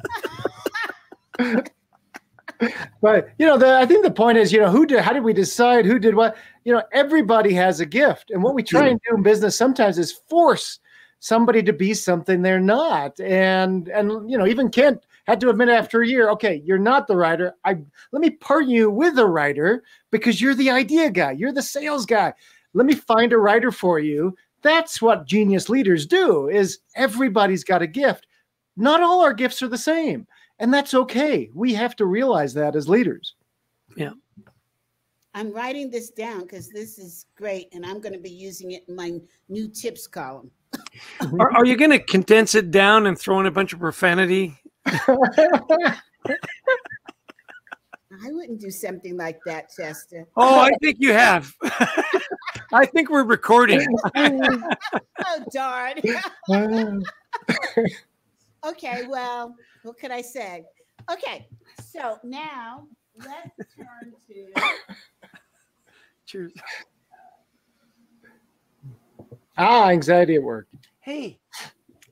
[3.01, 5.01] But you know, the, I think the point is, you know, who did?
[5.01, 6.37] How did we decide who did what?
[6.63, 8.87] You know, everybody has a gift, and what we try hmm.
[8.91, 10.79] and do in business sometimes is force
[11.19, 13.19] somebody to be something they're not.
[13.19, 17.07] And and you know, even Kent had to admit after a year, okay, you're not
[17.07, 17.53] the writer.
[17.65, 17.77] I
[18.11, 22.05] let me partner you with a writer because you're the idea guy, you're the sales
[22.05, 22.33] guy.
[22.73, 24.35] Let me find a writer for you.
[24.61, 26.49] That's what genius leaders do.
[26.49, 28.27] Is everybody's got a gift.
[28.77, 30.27] Not all our gifts are the same.
[30.59, 31.49] And that's okay.
[31.53, 33.35] We have to realize that as leaders.
[33.95, 34.11] Yeah.
[35.33, 38.85] I'm writing this down because this is great, and I'm going to be using it
[38.87, 40.49] in my new tips column.
[41.39, 44.57] are, are you going to condense it down and throw in a bunch of profanity?
[48.23, 50.25] I wouldn't do something like that, Chester.
[50.37, 51.53] Oh, I think you have.
[52.73, 53.85] I think we're recording.
[55.27, 55.95] Oh, darn.
[58.65, 60.63] okay, well, what could I say?
[61.11, 61.47] Okay,
[61.83, 64.61] so now let's turn to.
[66.25, 66.53] Cheers.
[69.57, 70.67] ah, anxiety at work.
[71.01, 71.39] Hey,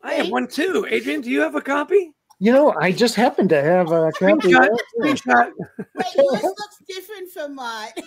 [0.03, 0.85] I have one too.
[0.89, 2.11] Adrian, do you have a copy?
[2.39, 4.49] You know, I just happen to have a copy.
[4.49, 4.69] Screenshot.
[4.99, 5.51] Screenshot.
[5.95, 7.91] Wait, yours looks different from mine.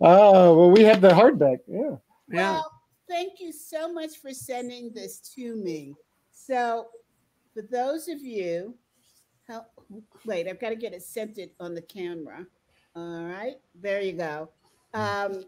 [0.00, 1.58] Oh, well, we have the hardback.
[1.66, 1.96] Yeah.
[2.30, 2.52] Yeah.
[2.52, 2.70] Well,
[3.08, 5.94] thank you so much for sending this to me.
[6.32, 6.86] So,
[7.56, 8.74] for those of you,
[9.48, 9.64] how,
[10.26, 12.46] wait, I've got to get it centered on the camera.
[12.94, 14.50] All right, there you go.
[14.92, 15.44] Um,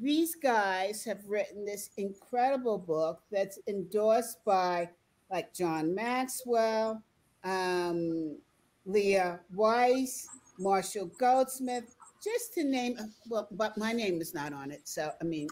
[0.00, 4.88] these guys have written this incredible book that's endorsed by
[5.30, 7.00] like John Maxwell,
[7.44, 8.36] um,
[8.84, 10.26] Leah Weiss,
[10.58, 12.98] Marshall Goldsmith, just to name.
[13.28, 15.48] Well, but my name is not on it, so I mean,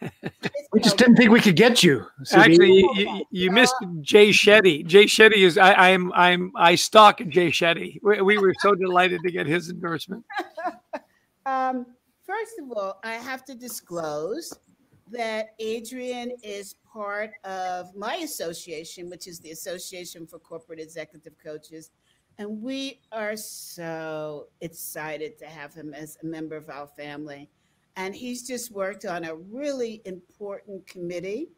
[0.72, 2.06] We just didn't think we could get you.
[2.22, 2.38] CB.
[2.38, 4.86] Actually, you, you, you missed Jay Shetty.
[4.86, 7.98] Jay Shetty is I, I'm I'm I stalk Jay Shetty.
[8.02, 10.24] We, we were so delighted to get his endorsement.
[11.46, 11.86] Um,
[12.22, 14.52] first of all, I have to disclose
[15.10, 21.90] that Adrian is part of my association, which is the Association for Corporate Executive Coaches.
[22.38, 27.50] And we are so excited to have him as a member of our family.
[28.00, 31.48] And he's just worked on a really important committee,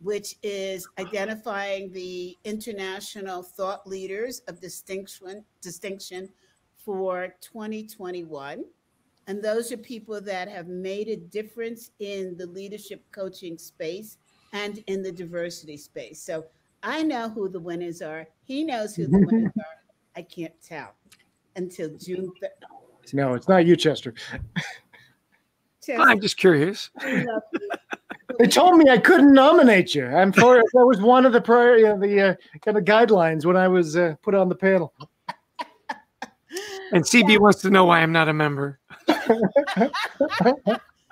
[0.00, 6.28] which is identifying the international thought leaders of distinction, distinction
[6.76, 8.64] for 2021.
[9.28, 14.18] And those are people that have made a difference in the leadership coaching space
[14.52, 16.20] and in the diversity space.
[16.20, 16.44] So
[16.82, 18.26] I know who the winners are.
[18.42, 19.76] He knows who the winners are.
[20.16, 20.96] I can't tell
[21.54, 22.32] until June.
[22.40, 22.50] thir-
[23.12, 24.12] No, it's not you, Chester.
[25.84, 26.90] Chester, I'm just curious.
[26.98, 27.70] I love you.
[28.38, 30.06] They told me I couldn't nominate you.
[30.06, 33.44] I'm for that was one of the prior, you know, the uh, kind of guidelines
[33.44, 34.92] when I was uh, put on the panel.
[36.92, 38.80] And CB wants to know why I'm not a member.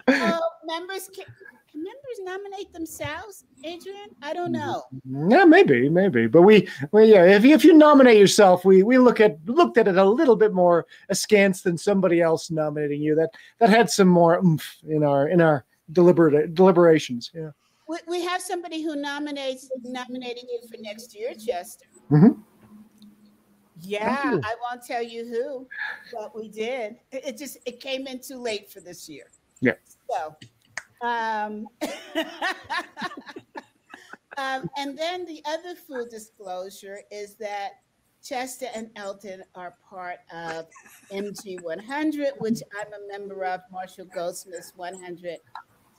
[0.08, 1.51] Well, members can, can
[1.92, 4.10] members nominate themselves, Adrian?
[4.22, 4.84] I don't know.
[5.04, 7.24] Yeah, maybe, maybe, but we, well, yeah.
[7.24, 10.36] If you, if you nominate yourself, we we look at looked at it a little
[10.36, 13.14] bit more askance than somebody else nominating you.
[13.14, 17.30] That that had some more oomph in our in our deliberate deliberations.
[17.34, 17.50] Yeah.
[17.88, 21.86] We, we have somebody who nominates nominating you for next year, Chester.
[22.10, 22.40] Mm-hmm.
[23.80, 24.40] Yeah.
[24.44, 25.66] I won't tell you who,
[26.12, 26.96] but we did.
[27.10, 29.24] It, it just it came in too late for this year.
[29.60, 29.74] Yeah.
[30.08, 30.36] So,
[31.02, 31.66] um,
[34.38, 37.72] um, and then the other full disclosure is that
[38.22, 40.66] Chester and Elton are part of
[41.10, 43.60] MG 100, which I'm a member of.
[43.72, 45.38] Marshall Goldsmith's 100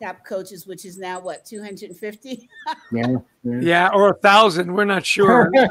[0.01, 2.49] top coaches, which is now what 250.
[2.91, 3.07] Yeah.
[3.43, 3.59] yeah.
[3.61, 4.73] Yeah, or a thousand.
[4.73, 5.51] We're not sure.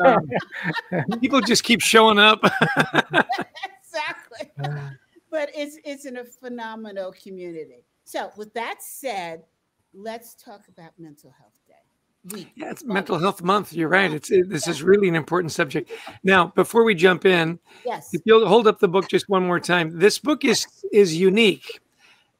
[0.93, 2.41] Um, people just keep showing up.
[2.75, 4.51] exactly.
[5.31, 7.85] but it's it's in a phenomenal community.
[8.13, 9.45] So with that said,
[9.95, 11.73] let's talk about mental health day.
[12.37, 12.53] Week.
[12.55, 13.73] Yeah, it's Mental Health Month.
[13.73, 14.13] You're right.
[14.13, 15.91] It's it, this is really an important subject.
[16.23, 18.11] Now, before we jump in, Yes.
[18.13, 21.81] if you'll hold up the book just one more time, this book is is unique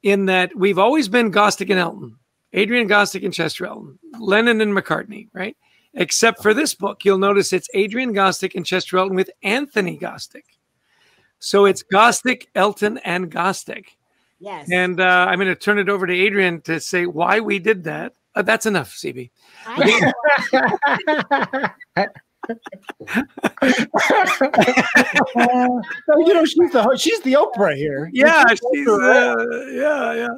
[0.03, 2.17] in that we've always been Gostick and Elton,
[2.53, 5.57] Adrian Gostick and Chester Elton, Lennon and McCartney, right?
[5.95, 7.05] except for this book.
[7.05, 10.45] You'll notice it's Adrian Gostick and Chester Elton with Anthony Gostick.
[11.39, 13.87] So it's Gostick, Elton, and Gostick.
[14.43, 14.69] Yes.
[14.73, 17.85] And uh, I'm going to turn it over to Adrian to say why we did
[17.85, 18.15] that.
[18.35, 19.31] Uh, that's enough, CB.
[19.69, 19.85] you
[26.35, 28.11] know, she's the she's the Oprah here.
[28.13, 29.37] Yeah, she's uh,
[29.71, 30.29] yeah, yeah.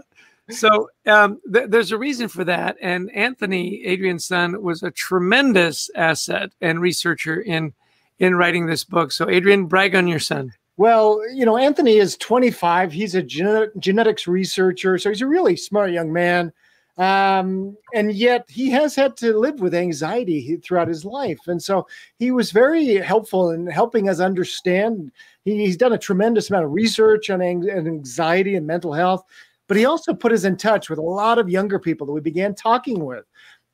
[0.50, 5.88] So um, th- there's a reason for that, and Anthony, Adrian's son, was a tremendous
[5.94, 7.72] asset and researcher in
[8.18, 9.12] in writing this book.
[9.12, 10.52] So Adrian, brag on your son.
[10.76, 12.92] Well, you know, Anthony is 25.
[12.92, 16.52] He's a genetic, genetics researcher, so he's a really smart young man.
[16.96, 21.40] Um, and yet he has had to live with anxiety throughout his life.
[21.46, 21.86] And so
[22.18, 25.10] he was very helpful in helping us understand.
[25.44, 29.24] He, he's done a tremendous amount of research on anxiety and mental health,
[29.66, 32.20] but he also put us in touch with a lot of younger people that we
[32.20, 33.24] began talking with.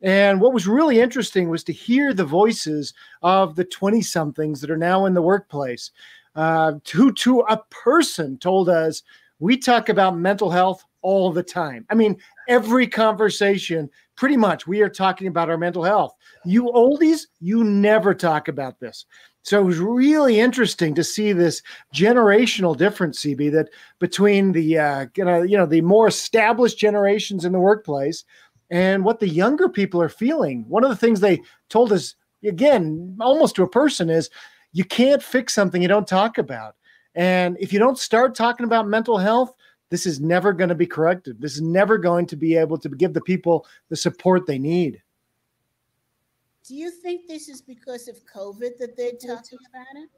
[0.03, 4.71] And what was really interesting was to hear the voices of the 20 somethings that
[4.71, 5.91] are now in the workplace.
[6.35, 9.03] Uh, who to a person told us,
[9.40, 11.87] we talk about mental health all the time.
[11.90, 12.16] I mean,
[12.49, 16.14] every conversation, pretty much, we are talking about our mental health.
[16.45, 19.07] You oldies, you never talk about this.
[19.43, 21.62] So it was really interesting to see this
[21.95, 27.45] generational difference, CB, that between the uh, you know, you know the more established generations
[27.45, 28.25] in the workplace
[28.71, 30.64] and what the younger people are feeling.
[30.69, 31.40] One of the things they
[31.71, 32.14] told us
[32.45, 34.29] again, almost to a person, is
[34.73, 36.77] you can't fix something you don't talk about.
[37.15, 39.55] And if you don't start talking about mental health,
[39.91, 41.41] this is never going to be corrected.
[41.41, 45.03] This is never going to be able to give the people the support they need.
[46.65, 50.09] Do you think this is because of COVID that they're talking about it?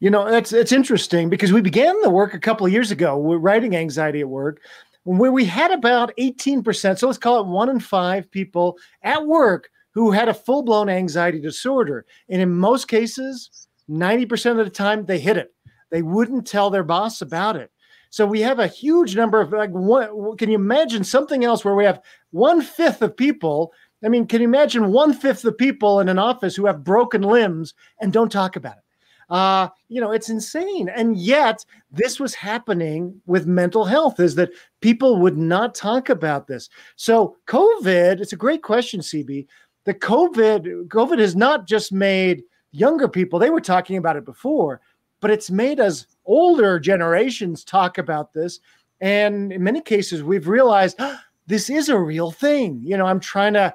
[0.00, 3.16] You know, that's it's interesting because we began the work a couple of years ago.
[3.18, 4.60] We're writing anxiety at work,
[5.04, 9.70] where we had about 18%, so let's call it one in five people at work
[9.92, 12.06] who had a full-blown anxiety disorder.
[12.28, 15.54] And in most cases, 90% of the time they hit it.
[15.90, 17.70] They wouldn't tell their boss about it.
[18.10, 20.36] So we have a huge number of like one.
[20.36, 23.72] Can you imagine something else where we have one fifth of people?
[24.04, 27.22] I mean, can you imagine one fifth of people in an office who have broken
[27.22, 28.84] limbs and don't talk about it?
[29.30, 30.88] Uh, you know, it's insane.
[30.88, 36.46] And yet, this was happening with mental health is that people would not talk about
[36.46, 36.70] this.
[36.96, 39.46] So, COVID, it's a great question, CB.
[39.84, 44.80] The COVID, COVID has not just made younger people, they were talking about it before,
[45.20, 48.60] but it's made us older generations talk about this.
[49.00, 52.80] And in many cases, we've realized oh, this is a real thing.
[52.82, 53.74] You know, I'm trying to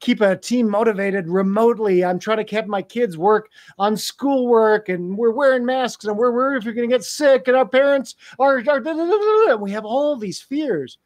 [0.00, 2.04] keep a team motivated remotely.
[2.04, 6.32] I'm trying to keep my kids work on schoolwork and we're wearing masks and we're
[6.32, 10.16] worried if you're going to get sick and our parents are, are we have all
[10.16, 10.98] these fears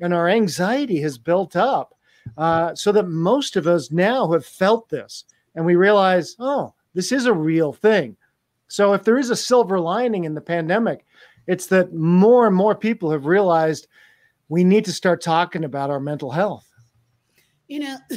[0.00, 1.94] and our anxiety has built up
[2.38, 7.12] uh, so that most of us now have felt this and we realize, oh, this
[7.12, 8.16] is a real thing.
[8.68, 11.04] So if there is a silver lining in the pandemic,
[11.46, 13.88] it's that more and more people have realized
[14.48, 16.66] we need to start talking about our mental health.
[17.68, 17.96] You know,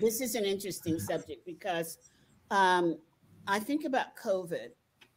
[0.00, 1.98] this is an interesting subject because
[2.50, 2.98] um,
[3.46, 4.68] I think about COVID,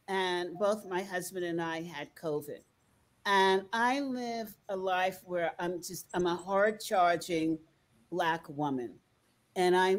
[0.08, 2.60] and both my husband and I had COVID.
[3.26, 7.58] And I live a life where I'm just, I'm a hard charging
[8.10, 8.94] Black woman
[9.58, 9.96] and I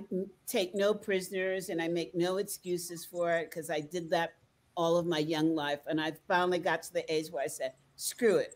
[0.47, 4.35] take no prisoners and I make no excuses for it because I did that
[4.77, 5.81] all of my young life.
[5.85, 8.55] And I finally got to the age where I said, screw it,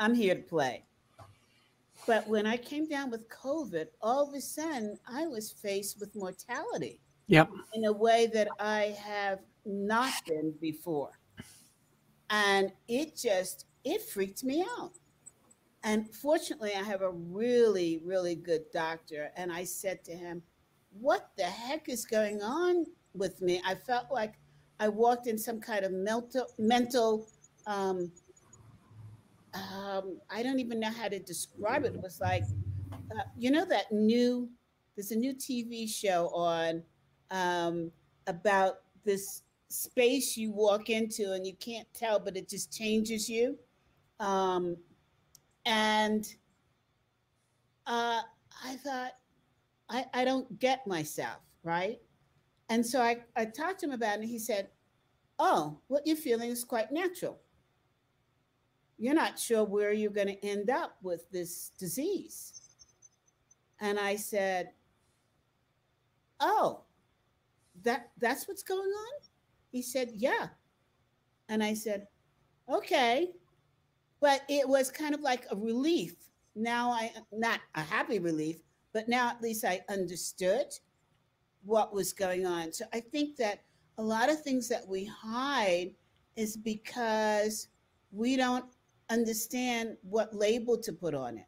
[0.00, 0.84] I'm here to play.
[2.08, 6.14] But when I came down with COVID, all of a sudden I was faced with
[6.16, 7.00] mortality.
[7.28, 7.48] Yep.
[7.74, 11.20] In a way that I have not been before.
[12.30, 14.94] And it just, it freaked me out.
[15.86, 19.30] And fortunately, I have a really, really good doctor.
[19.36, 20.42] And I said to him,
[20.98, 23.62] What the heck is going on with me?
[23.64, 24.34] I felt like
[24.80, 25.92] I walked in some kind of
[26.58, 27.28] mental,
[27.68, 28.10] um,
[29.54, 31.94] um, I don't even know how to describe it.
[31.94, 32.42] It was like,
[32.92, 34.50] uh, you know, that new,
[34.96, 36.82] there's a new TV show on
[37.30, 37.92] um,
[38.26, 43.56] about this space you walk into and you can't tell, but it just changes you.
[44.18, 44.76] Um,
[45.66, 46.32] and
[47.86, 48.22] uh,
[48.64, 49.12] I thought,
[49.90, 51.98] I, I don't get myself, right?
[52.68, 54.68] And so I, I talked to him about it, and he said,
[55.38, 57.38] Oh, what you're feeling is quite natural.
[58.96, 62.62] You're not sure where you're going to end up with this disease.
[63.80, 64.70] And I said,
[66.40, 66.84] Oh,
[67.82, 69.20] that that's what's going on?
[69.70, 70.48] He said, Yeah.
[71.48, 72.06] And I said,
[72.68, 73.32] Okay
[74.20, 76.14] but it was kind of like a relief.
[76.54, 80.66] Now I not a happy relief, but now at least I understood
[81.64, 82.72] what was going on.
[82.72, 83.62] So I think that
[83.98, 85.92] a lot of things that we hide
[86.36, 87.68] is because
[88.12, 88.64] we don't
[89.10, 91.46] understand what label to put on it.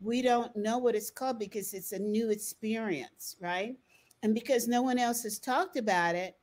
[0.00, 3.76] We don't know what it's called because it's a new experience, right?
[4.22, 6.36] And because no one else has talked about it,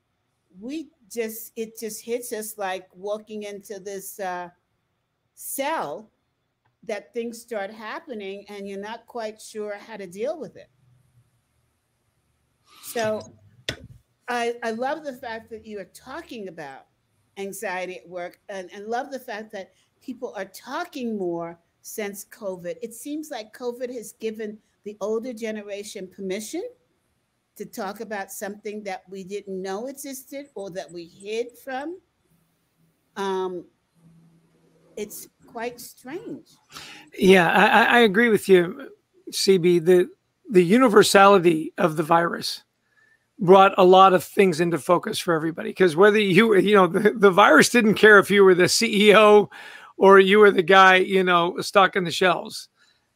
[0.60, 4.50] we just it just hits us like walking into this uh,
[5.40, 6.12] cell
[6.84, 10.70] that things start happening and you're not quite sure how to deal with it.
[12.84, 13.22] So
[14.28, 16.88] I, I love the fact that you are talking about
[17.38, 19.72] anxiety at work and, and love the fact that
[20.02, 22.76] people are talking more since COVID.
[22.82, 26.64] It seems like COVID has given the older generation permission
[27.56, 31.98] to talk about something that we didn't know existed or that we hid from.
[33.16, 33.66] Um,
[35.00, 36.50] it's quite strange.
[37.18, 38.90] Yeah, I, I agree with you,
[39.32, 39.86] CB.
[39.86, 40.10] The
[40.52, 42.64] the universality of the virus
[43.40, 47.12] brought a lot of things into focus for everybody because whether you you know the,
[47.12, 49.48] the virus didn't care if you were the ceo
[49.96, 52.68] or you were the guy you know stocking the shelves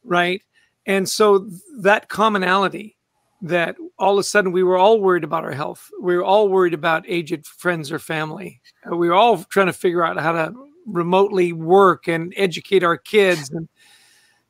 [0.02, 0.40] right
[0.86, 1.46] and so
[1.80, 2.96] that commonality
[3.42, 6.48] that all of a sudden we were all worried about our health we were all
[6.48, 10.54] worried about aged friends or family we were all trying to figure out how to
[10.86, 13.68] remotely work and educate our kids and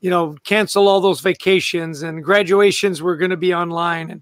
[0.01, 4.21] you know cancel all those vacations and graduations were going to be online and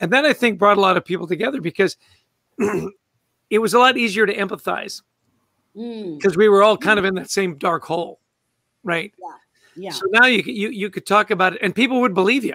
[0.00, 1.96] and that I think brought a lot of people together because
[2.58, 5.02] it was a lot easier to empathize
[5.74, 6.36] because mm.
[6.36, 8.20] we were all kind of in that same dark hole,
[8.82, 9.12] right?
[9.18, 9.36] Yeah.
[9.78, 9.90] Yeah.
[9.90, 12.54] So now you you you could talk about it, and people would believe you,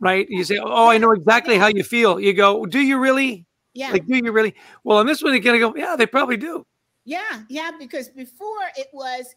[0.00, 0.28] right?
[0.28, 3.90] You say, "Oh, I know exactly how you feel." You go, "Do you really?" Yeah.
[3.90, 4.54] Like, do you really?
[4.84, 6.66] Well, on this one, you're gonna go, "Yeah, they probably do."
[7.04, 9.34] Yeah, yeah, because before it was,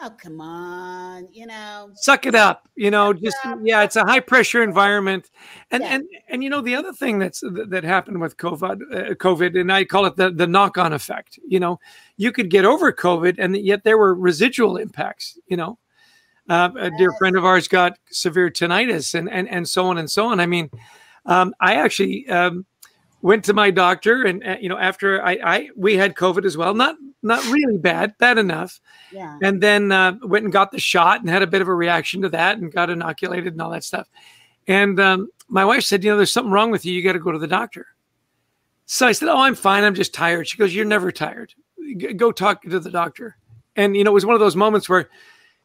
[0.00, 1.90] oh come on you know.
[1.94, 5.30] Suck it up you know just yeah it's a high pressure environment.
[5.70, 5.94] And yeah.
[5.94, 9.72] and and you know the other thing that's that happened with covid uh, covid and
[9.72, 11.78] i call it the the knock on effect you know.
[12.16, 15.78] You could get over covid and yet there were residual impacts you know.
[16.48, 20.10] Uh, a dear friend of ours got severe tinnitus and and and so on and
[20.10, 20.40] so on.
[20.40, 20.70] I mean
[21.26, 22.66] um, i actually um,
[23.22, 26.56] went to my doctor and uh, you know after I, I we had covid as
[26.56, 26.74] well.
[26.74, 28.80] Not not really bad bad enough.
[29.12, 29.38] Yeah.
[29.42, 32.20] And then uh, went and got the shot and had a bit of a reaction
[32.22, 34.08] to that and got inoculated and all that stuff.
[34.66, 36.92] And um, my wife said you know there's something wrong with you.
[36.92, 37.86] You got to go to the doctor.
[38.84, 39.84] So i said oh i'm fine.
[39.84, 40.48] I'm just tired.
[40.48, 41.54] She goes you're never tired.
[41.96, 43.36] G- go talk to the doctor.
[43.76, 45.08] And you know it was one of those moments where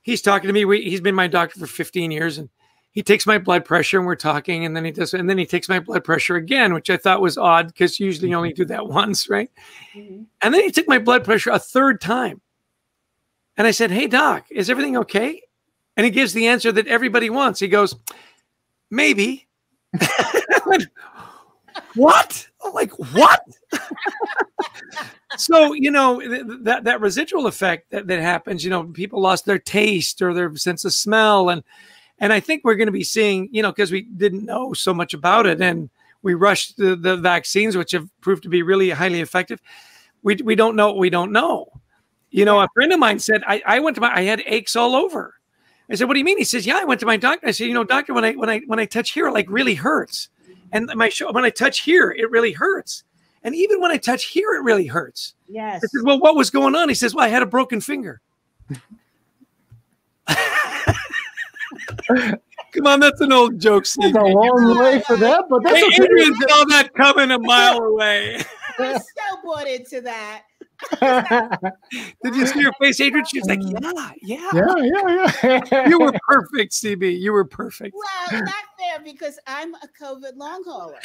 [0.03, 0.63] he's talking to me.
[0.63, 2.49] We, he's been my doctor for 15 years and
[2.91, 5.45] he takes my blood pressure and we're talking and then he does and then he
[5.45, 8.65] takes my blood pressure again which i thought was odd because usually you only do
[8.65, 9.51] that once right?
[9.95, 10.23] Mm-hmm.
[10.41, 12.41] and then he took my blood pressure a third time.
[13.55, 15.41] And i said hey doc is everything okay?
[15.95, 17.59] And he gives the answer that everybody wants.
[17.59, 17.95] He goes
[18.91, 19.47] maybe.
[21.95, 22.47] What?
[22.63, 23.41] I'm like what?
[25.37, 29.45] So you know th- that that residual effect that, that happens you know people lost
[29.45, 31.63] their taste or their sense of smell and
[32.19, 34.93] and I think we're going to be seeing, you know, because we didn't know so
[34.93, 35.89] much about it and
[36.23, 39.61] we rushed the, the vaccines, which have proved to be really highly effective.
[40.23, 41.71] We, we don't know what we don't know.
[42.31, 44.75] You know, a friend of mine said, I, I went to my, I had aches
[44.75, 45.35] all over.
[45.89, 46.37] I said, what do you mean?
[46.37, 47.47] He says, yeah, I went to my doctor.
[47.47, 49.49] I said, you know, doctor, when I, when I, when I touch here, it like
[49.49, 50.27] really hurts.
[50.73, 53.03] And my show, when I touch here, it really hurts.
[53.43, 55.35] And even when I touch here, it really hurts.
[55.47, 55.77] Yes.
[55.77, 56.89] I said, well, what was going on?
[56.89, 58.19] He says, well, I had a broken finger.
[62.73, 63.85] Come on, that's an old joke.
[63.85, 64.09] Steve.
[64.09, 67.77] It's a long way for that, but that's hey, Adrian saw that coming a mile
[67.79, 68.41] away.
[68.79, 70.43] I so bought into that.
[72.23, 73.25] Did you see her face, Adrian?
[73.25, 73.59] She was like,
[74.21, 77.19] "Yeah, yeah, yeah, yeah, yeah." you were perfect, CB.
[77.19, 77.95] You were perfect.
[77.95, 80.99] Well, not there because I'm a COVID long hauler.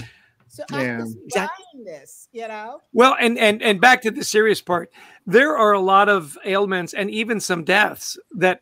[0.48, 0.76] So yeah.
[0.76, 2.80] I'm just buying this, you know.
[2.92, 4.90] Well, and and and back to the serious part,
[5.26, 8.60] there are a lot of ailments and even some deaths that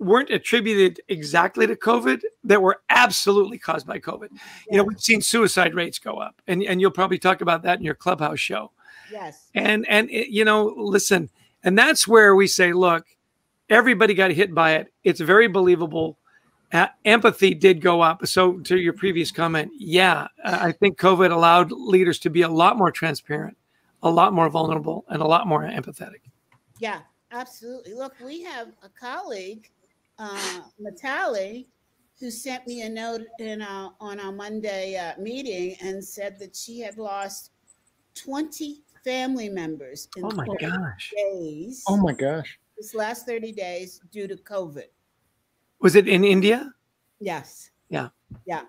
[0.00, 4.28] weren't attributed exactly to COVID that were absolutely caused by COVID.
[4.32, 4.40] Yeah.
[4.70, 7.78] You know, we've seen suicide rates go up, and and you'll probably talk about that
[7.78, 8.72] in your clubhouse show.
[9.12, 9.48] Yes.
[9.54, 11.30] And and it, you know, listen,
[11.62, 13.06] and that's where we say, look,
[13.68, 14.92] everybody got hit by it.
[15.04, 16.16] It's very believable.
[16.72, 18.24] Uh, empathy did go up.
[18.26, 22.78] So to your previous comment, yeah, I think COVID allowed leaders to be a lot
[22.78, 23.56] more transparent,
[24.02, 26.20] a lot more vulnerable, and a lot more empathetic.
[26.78, 27.00] Yeah,
[27.32, 27.94] absolutely.
[27.94, 29.68] Look, we have a colleague
[30.20, 31.66] uh, Matali,
[32.20, 36.54] who sent me a note in our, on our Monday uh, meeting and said that
[36.54, 37.52] she had lost
[38.14, 41.12] 20 family members in oh my gosh.
[41.16, 41.82] days.
[41.88, 42.58] Oh my gosh.
[42.76, 44.84] This last 30 days due to COVID.
[45.80, 46.70] Was it in India?
[47.18, 47.70] Yes.
[47.88, 48.08] Yeah.
[48.44, 48.62] Yeah.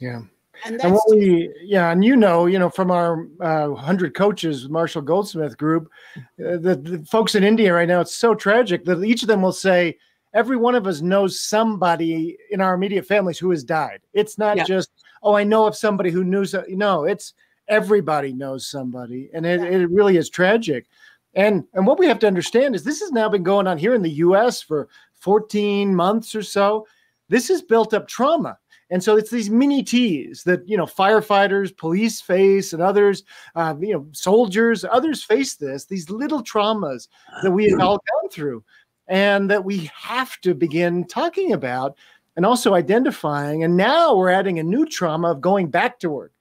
[0.00, 0.22] Yeah.
[0.64, 4.68] And And what we, yeah, and you know, you know, from our uh, hundred coaches,
[4.68, 9.02] Marshall Goldsmith group, uh, the, the folks in India right now, it's so tragic that
[9.02, 9.96] each of them will say,
[10.34, 14.00] every one of us knows somebody in our immediate families who has died.
[14.12, 14.64] It's not Yeah.
[14.64, 14.90] just,
[15.22, 16.44] oh, I know of somebody who knew.
[16.44, 17.34] So, no, it's
[17.68, 19.66] everybody knows somebody, and it, Yeah.
[19.80, 20.86] it really is tragic.
[21.34, 23.94] And and what we have to understand is this has now been going on here
[23.94, 24.60] in the U.S.
[24.60, 26.86] for 14 months or so.
[27.28, 28.58] This has built up trauma.
[28.92, 33.22] And so it's these mini T's that you know firefighters, police face, and others,
[33.54, 35.84] uh, you know, soldiers, others face this.
[35.84, 37.06] These little traumas
[37.44, 38.64] that we have all gone through,
[39.10, 41.96] and that we have to begin talking about,
[42.36, 43.62] and also identifying.
[43.62, 46.32] And now we're adding a new trauma of going back to work,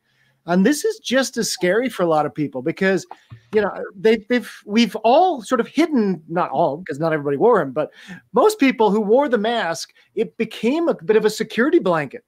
[0.45, 3.05] and this is just as scary for a lot of people because,
[3.53, 7.59] you know, they, they've we've all sort of hidden, not all because not everybody wore
[7.59, 7.91] them, but
[8.31, 12.23] most people who wore the mask, it became a bit of a security blanket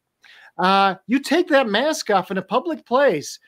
[0.58, 3.40] uh, you take that mask off in a public place,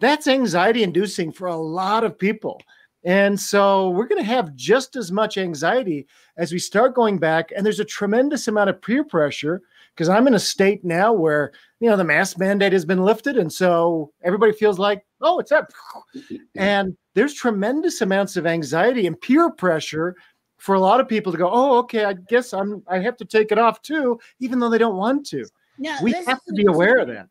[0.00, 2.60] that's anxiety inducing for a lot of people.
[3.04, 7.50] And so we're going to have just as much anxiety as we start going back.
[7.54, 9.62] And there's a tremendous amount of peer pressure
[9.94, 13.36] because I'm in a state now where, you know, the mask mandate has been lifted.
[13.36, 15.70] And so everybody feels like, oh, it's up.
[16.54, 20.14] And there's tremendous amounts of anxiety and peer pressure
[20.58, 23.24] for a lot of people to go, oh, okay, I guess I'm, I have to
[23.24, 25.44] take it off too, even though they don't want to
[25.78, 27.28] now, we have to be aware of that.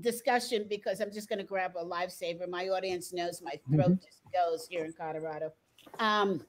[0.00, 2.48] discussion because I'm just going to grab a lifesaver.
[2.48, 3.74] My audience knows my Mm-hmm.
[3.76, 5.52] throat just goes here in Colorado.
[5.98, 6.44] Um,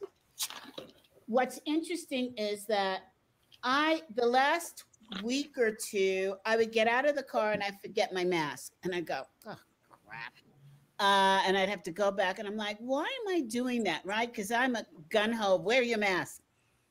[1.27, 3.01] what's interesting is that
[3.63, 4.85] I, the last
[5.23, 8.73] week or two, I would get out of the car and I forget my mask,
[8.83, 9.55] and I go, oh
[10.07, 10.33] crap.
[10.99, 14.01] Uh, and I'd have to go back, and I'm like, why am I doing that?
[14.05, 14.31] Right?
[14.31, 15.57] Because I'm a gun ho.
[15.57, 16.41] Wear your mask.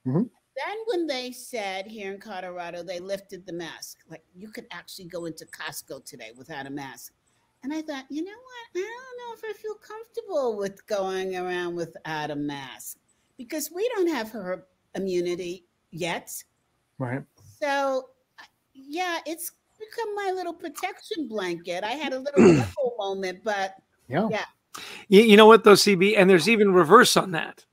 [0.07, 0.29] Mhm.
[0.57, 5.07] Then when they said here in Colorado they lifted the mask, like you could actually
[5.07, 7.13] go into Costco today without a mask.
[7.63, 8.83] And I thought, you know what?
[8.83, 12.99] I don't know if I feel comfortable with going around without a mask
[13.39, 16.33] because we don't have her immunity yet.
[16.99, 17.23] Right.
[17.61, 18.09] So,
[18.75, 21.85] yeah, it's become my little protection blanket.
[21.85, 22.65] I had a little
[22.99, 23.77] moment, but
[24.09, 24.29] Yeah.
[24.31, 24.45] Yeah.
[25.09, 27.65] You, you know what though, CB, and there's even reverse on that,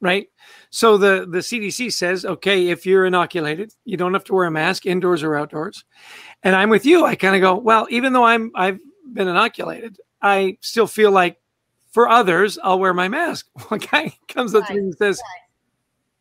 [0.00, 0.28] right?
[0.70, 4.50] So the the CDC says, okay, if you're inoculated, you don't have to wear a
[4.50, 5.84] mask indoors or outdoors.
[6.42, 7.04] And I'm with you.
[7.04, 8.78] I kind of go, well, even though I'm I've
[9.12, 11.38] been inoculated, I still feel like
[11.90, 13.46] for others, I'll wear my mask.
[13.68, 15.20] One guy comes up to me and says,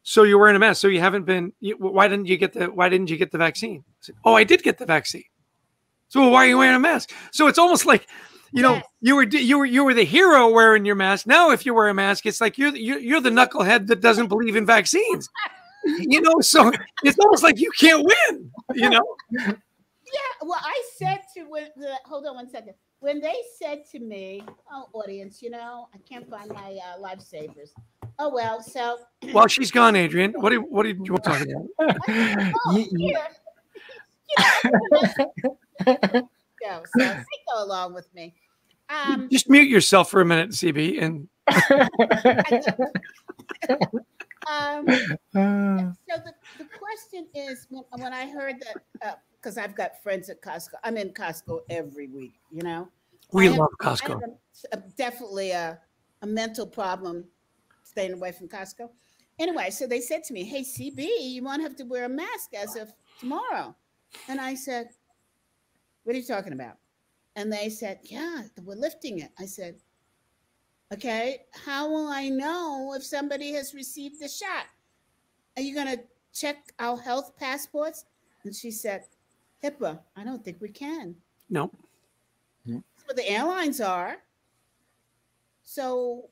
[0.04, 0.82] "So you're wearing a mask?
[0.82, 1.54] So you haven't been?
[1.60, 4.34] You, why didn't you get the Why didn't you get the vaccine?" I said, "Oh,
[4.34, 5.26] I did get the vaccine."
[6.10, 7.12] So why are you wearing a mask?
[7.32, 8.08] So it's almost like
[8.52, 8.86] you know Yes.
[9.02, 11.90] you were you were you were the hero wearing your mask now if you wear
[11.90, 15.30] a mask it's like you're the- you're, you're the knucklehead that doesn't believe in vaccines
[15.86, 16.72] you know so
[17.04, 19.04] it's almost like you can't win you know
[20.14, 21.68] Yeah, well, I said to when
[22.06, 22.76] hold on one second.
[23.00, 24.42] When they said to me,
[24.72, 27.72] "Oh, audience, you know, I can't find my uh, lifesavers."
[28.18, 29.00] Oh well, so
[29.34, 31.66] while she's gone adrian what do you, what do you want to talk about
[32.66, 33.18] oh, Ye- ye-
[35.84, 36.22] here.
[36.70, 36.84] go.
[36.98, 38.34] So they go along with me.
[38.90, 41.28] Um, just mute yourself for a minute cb and
[44.50, 44.86] um,
[45.36, 48.56] Uh, so the, the question is when, when I heard
[49.02, 50.76] that because I've got friends at Costco.
[50.84, 52.34] I'm in Costco every week.
[52.52, 52.88] You know,
[53.34, 54.22] we I have- love I costco have
[54.74, 55.78] a, a- definitely a,
[56.22, 57.26] a mental problem
[57.84, 58.90] staying away from Costco.
[59.40, 62.54] Anyway, so they said to me, Hey, CB, you won't have to wear a mask
[62.54, 63.76] as of tomorrow.
[64.30, 64.88] And I said,
[66.08, 66.78] What are you talking about?
[67.36, 69.32] And they said, Yeah, we're lifting it.
[69.38, 69.76] I said,
[70.94, 74.68] Okay, how will I know if somebody has received the shot?
[75.58, 76.02] Are you going to
[76.34, 78.06] check our health passports?
[78.46, 79.04] And she said,
[79.62, 81.14] HIPAA, I don't think we can.
[81.50, 81.70] no
[82.66, 82.78] hmm.
[82.96, 84.16] That's what the airlines are.
[85.64, 86.30] So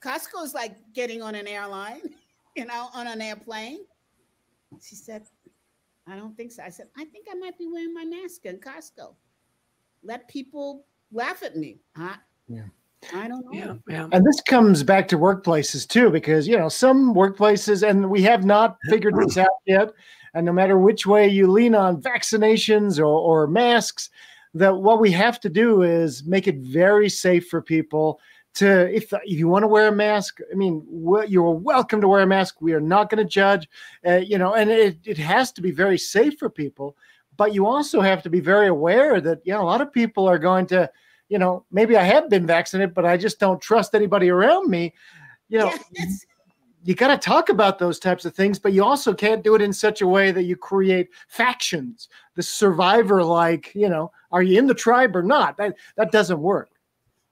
[0.00, 2.00] Costco is like getting on an airline,
[2.56, 3.80] you know, on an airplane.
[4.82, 5.26] She said,
[6.10, 6.62] I don't think so.
[6.62, 9.14] I said, I think I might be wearing my mask in Costco.
[10.02, 11.80] Let people laugh at me.
[11.96, 12.16] I,
[12.48, 12.64] Yeah.
[13.14, 13.52] I don't know.
[13.52, 18.10] yeah yeah and this comes back to workplaces too, because you know some workplaces, and
[18.10, 19.92] we have not figured this out yet.
[20.34, 24.10] And no matter which way you lean on vaccinations or, or masks,
[24.54, 28.20] that what we have to do is make it very safe for people
[28.58, 30.84] to if if you want to wear a mask i mean
[31.28, 33.68] you're welcome to wear a mask we are not going to judge
[34.06, 36.96] uh, you know and it, it has to be very safe for people
[37.36, 40.26] but you also have to be very aware that you know a lot of people
[40.28, 40.90] are going to
[41.28, 44.92] you know maybe i have been vaccinated but i just don't trust anybody around me
[45.48, 46.26] you know Yes.
[46.84, 49.60] you got to talk about those types of things, but you also can't do it
[49.60, 54.58] in such a way that you create factions, the survivor like, you know, are you
[54.58, 55.56] in the tribe or not?
[55.56, 56.70] That that doesn't work.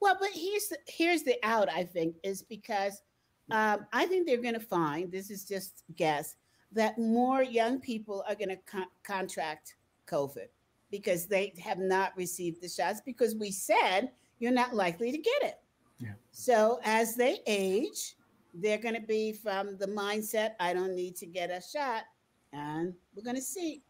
[0.07, 1.68] Well, but here's the, here's the out.
[1.68, 3.02] I think is because
[3.50, 6.36] um, I think they're going to find this is just guess
[6.70, 9.74] that more young people are going to con- contract
[10.07, 10.46] COVID
[10.92, 15.42] because they have not received the shots because we said you're not likely to get
[15.42, 15.59] it.
[15.98, 16.12] Yeah.
[16.30, 18.14] So as they age,
[18.54, 22.04] they're going to be from the mindset I don't need to get a shot,
[22.52, 23.82] and we're going to see.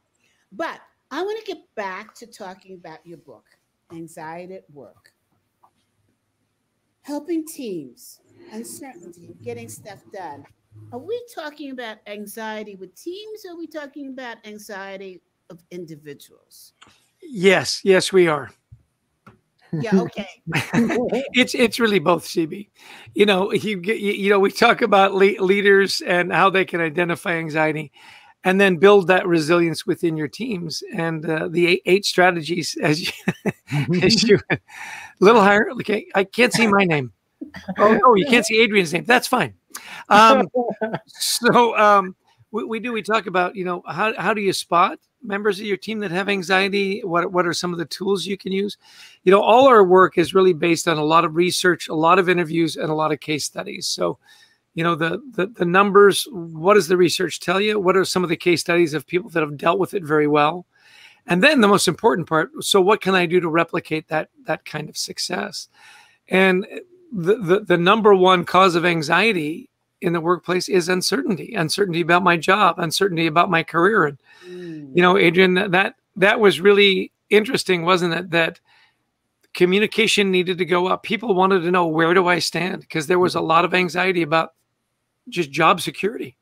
[0.51, 3.45] But I want to get back to talking about your book,
[3.93, 5.13] Anxiety at Work.
[7.07, 8.19] Helping teams,
[8.51, 10.45] uncertainty, getting stuff done.
[10.91, 16.73] Are we talking about anxiety with teams or are we talking about anxiety of individuals?
[17.23, 18.51] Yes, yes, we are.
[19.73, 20.29] Yeah, okay.
[21.33, 22.71] it's it's really both, CB.
[23.15, 27.35] You know, you you know, we talk about le- leaders and how they can identify
[27.35, 27.93] anxiety,
[28.47, 30.81] and then build that resilience within your teams.
[30.95, 33.13] And uh, the eight, eight, strategies, as you,
[34.03, 34.39] as you,
[35.21, 35.69] little higher.
[35.73, 37.13] Okay, I can't see my name.
[37.77, 39.05] Oh no, you can't see Adrian's name.
[39.05, 39.55] That's fine.
[40.09, 40.47] Um,
[41.07, 42.15] so um,
[42.53, 42.93] we, we do.
[42.93, 46.13] We talk about you know how how do you spot members of your team that
[46.13, 47.01] have anxiety?
[47.01, 48.79] What what are some of the tools you can use?
[49.25, 52.21] You know, all our work is really based on a lot of research, a lot
[52.21, 53.89] of interviews, and a lot of case studies.
[53.89, 54.19] So,
[54.77, 56.29] you know, the the, the numbers.
[56.31, 57.81] What does the research tell you?
[57.81, 60.29] What are some of the case studies of people that have dealt with it very
[60.29, 60.67] well?
[61.27, 62.51] And then the most important part.
[62.61, 65.69] So, what can I do to replicate that that kind of success?
[66.29, 66.67] And
[67.11, 69.71] the, the, the number one cause of anxiety
[70.03, 74.91] in the workplace is uncertainty uncertainty about my job uncertainty about my career and mm.
[74.95, 78.61] you know adrian that that was really interesting wasn't it that
[79.55, 83.19] communication needed to go up people wanted to know where do i stand because there
[83.19, 84.53] was a lot of anxiety about
[85.29, 86.37] just job security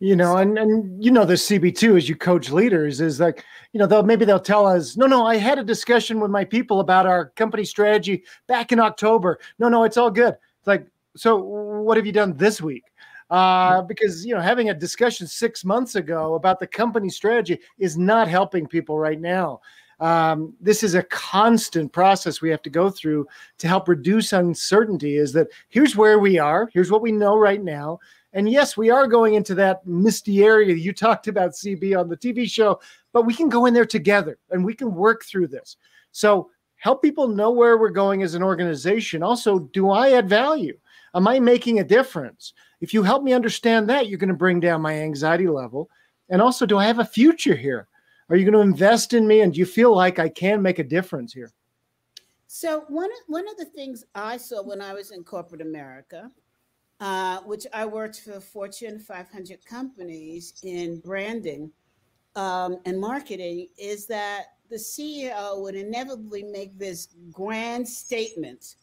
[0.00, 3.78] you know and and you know the cb2 as you coach leaders is like you
[3.78, 6.80] know they'll maybe they'll tell us no no i had a discussion with my people
[6.80, 11.36] about our company strategy back in october no no it's all good it's like so
[11.36, 12.84] what have you done this week?
[13.30, 17.96] Uh, because you know having a discussion six months ago about the company strategy is
[17.96, 19.60] not helping people right now.
[20.00, 23.26] Um, this is a constant process we have to go through
[23.58, 25.16] to help reduce uncertainty.
[25.16, 27.98] Is that here's where we are, here's what we know right now,
[28.34, 32.16] and yes, we are going into that misty area you talked about, CB, on the
[32.16, 32.80] TV show,
[33.12, 35.76] but we can go in there together and we can work through this.
[36.10, 39.22] So help people know where we're going as an organization.
[39.22, 40.76] Also, do I add value?
[41.14, 42.54] Am I making a difference?
[42.80, 45.88] If you help me understand that, you're going to bring down my anxiety level.
[46.28, 47.86] And also, do I have a future here?
[48.30, 49.42] Are you going to invest in me?
[49.42, 51.52] And do you feel like I can make a difference here?
[52.46, 56.30] So one of, one of the things I saw when I was in corporate America,
[57.00, 61.70] uh, which I worked for Fortune 500 companies in branding
[62.36, 68.76] um, and marketing, is that the CEO would inevitably make this grand statement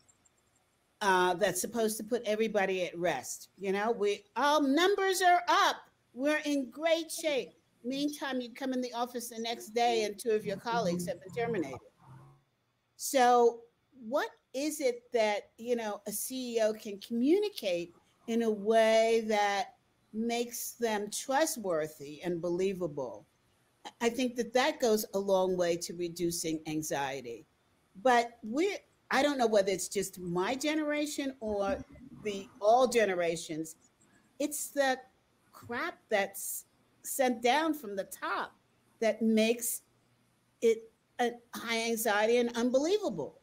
[1.01, 3.49] uh, that's supposed to put everybody at rest.
[3.57, 5.77] You know, we our numbers are up.
[6.13, 7.53] We're in great shape.
[7.83, 11.19] Meantime, you come in the office the next day and two of your colleagues have
[11.21, 11.79] been terminated.
[12.95, 13.61] So,
[14.07, 17.93] what is it that you know a CEO can communicate
[18.27, 19.75] in a way that
[20.13, 23.25] makes them trustworthy and believable?
[23.99, 27.45] I think that that goes a long way to reducing anxiety.
[28.03, 28.77] But we're
[29.09, 31.83] I don't know whether it's just my generation or
[32.23, 33.75] the all generations.
[34.39, 34.97] It's the
[35.51, 36.65] crap that's
[37.03, 38.53] sent down from the top
[38.99, 39.81] that makes
[40.61, 43.39] it a high anxiety and unbelievable.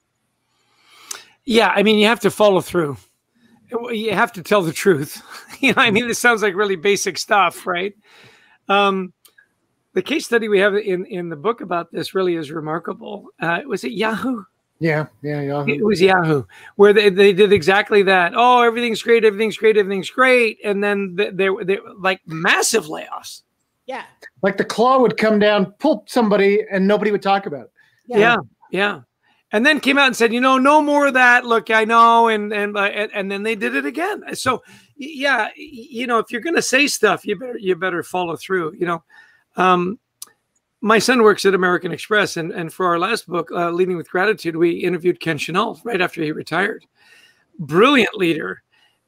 [1.44, 2.96] Yeah, I mean, you have to follow through.
[3.90, 5.22] You have to tell the truth.
[5.60, 7.94] you know, I mean, this sounds like really basic stuff, right?
[8.68, 9.12] Um,
[9.94, 13.28] the case study we have in in the book about this really is remarkable.
[13.40, 14.44] Uh, was it Yahoo?
[14.80, 15.72] Yeah, yeah, Yahoo.
[15.72, 16.44] It was Yahoo,
[16.76, 18.32] where they, they did exactly that.
[18.36, 23.42] Oh, everything's great, everything's great, everything's great, and then they, they, they like massive layoffs.
[23.88, 24.04] Yeah,
[24.42, 27.72] like the claw would come down, pull somebody, and nobody would talk about it.
[28.06, 28.36] Yeah, yeah,
[28.70, 29.00] yeah.
[29.52, 31.46] and then came out and said, you know, no more of that.
[31.46, 34.22] Look, I know, and and uh, and, and then they did it again.
[34.34, 34.62] So,
[34.96, 38.74] yeah, you know, if you're going to say stuff, you better you better follow through.
[38.78, 39.02] You know,
[39.56, 39.98] um,
[40.80, 44.10] my son works at American Express, and, and for our last book, uh, Leading with
[44.10, 46.84] Gratitude, we interviewed Ken Chenault right after he retired.
[47.58, 48.62] Brilliant leader.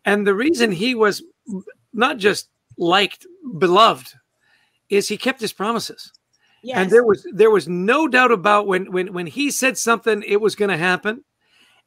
[0.06, 1.22] And the reason he was
[1.92, 3.26] not just liked,
[3.58, 4.14] beloved,
[4.90, 6.12] is he kept his promises.
[6.62, 6.76] Yes.
[6.76, 10.40] And there was there was no doubt about when when when he said something, it
[10.40, 11.24] was going to happen.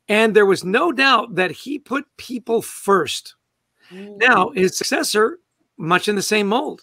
[0.09, 3.35] And there was no doubt that he put people first.
[3.91, 4.17] Mm.
[4.17, 5.39] Now, his successor,
[5.77, 6.81] much in the same mold.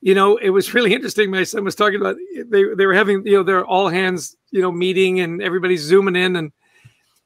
[0.00, 1.30] You know, it was really interesting.
[1.30, 4.62] My son was talking about they, they were having, you know, their all hands, you
[4.62, 6.36] know, meeting and everybody's zooming in.
[6.36, 6.52] And,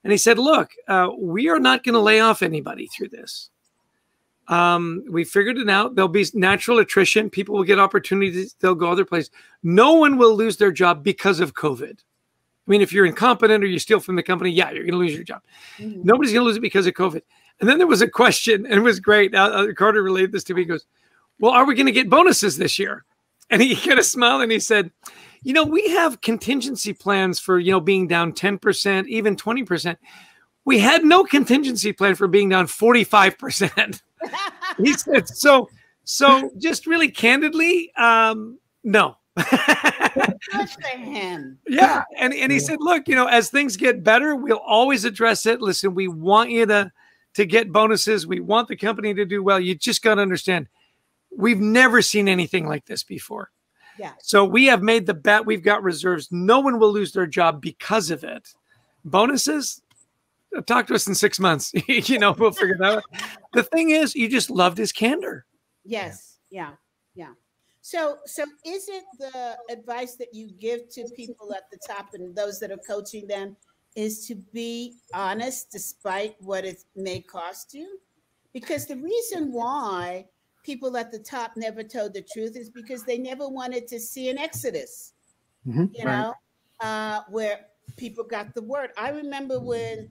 [0.05, 3.51] and he said, look, uh, we are not going to lay off anybody through this.
[4.51, 5.95] Um, we figured it out.
[5.95, 7.31] There'll be natural attrition.
[7.31, 8.57] People will get opportunities.
[8.59, 9.31] They'll go other places.
[9.63, 11.93] No one will lose their job because of COVID.
[11.93, 14.99] I mean, if you're incompetent or you steal from the company, yeah, you're going to
[14.99, 15.43] lose your job.
[15.79, 16.03] Mm-hmm.
[16.03, 17.23] Nobody's going to lose it because of COVID.
[17.61, 19.35] And then there was a question, and it was great.
[19.35, 20.63] Uh, uh Carter relayed this to me.
[20.63, 20.85] He goes,
[21.39, 23.05] Well, are we going to get bonuses this year?
[23.53, 24.93] And he kind of smiled and he said,
[25.43, 29.97] You know, we have contingency plans for, you know, being down 10%, even 20%.
[30.65, 34.03] We had no contingency plan for being down 45%.
[34.79, 35.69] he said, So,
[36.05, 39.17] so just really candidly, um, no.
[39.37, 39.47] Good
[40.71, 41.59] for him.
[41.69, 42.03] Yeah.
[42.19, 42.65] And, and he yeah.
[42.65, 45.61] said, look, you know, as things get better, we'll always address it.
[45.61, 46.91] Listen, we want you to
[47.35, 48.27] to get bonuses.
[48.27, 49.61] We want the company to do well.
[49.61, 50.67] You just got to understand,
[51.31, 53.51] we've never seen anything like this before.
[53.99, 54.13] Yeah.
[54.21, 55.47] So we have made the bet.
[55.47, 56.29] We've got reserves.
[56.31, 58.49] No one will lose their job because of it.
[59.05, 59.83] Bonuses,
[60.67, 61.73] talk to us in six months.
[61.89, 63.05] you know, we'll figure that out.
[63.53, 65.47] The thing is, you just loved his candor.
[65.85, 66.39] Yes.
[66.51, 66.73] Yeah.
[67.15, 67.33] Yeah.
[67.83, 72.35] So, so is it the advice that you give to people at the top and
[72.37, 73.57] those that are coaching them
[73.97, 77.99] is to be honest despite what it may cost you.
[78.53, 80.27] Because the reason why
[80.65, 84.29] people at the top never told the truth is because they never wanted to see
[84.29, 85.15] an exodus,
[85.67, 86.19] mm-hmm, you right.
[86.19, 86.35] know,
[86.81, 87.67] uh, where
[87.97, 88.91] people got the word.
[88.97, 90.09] I remember when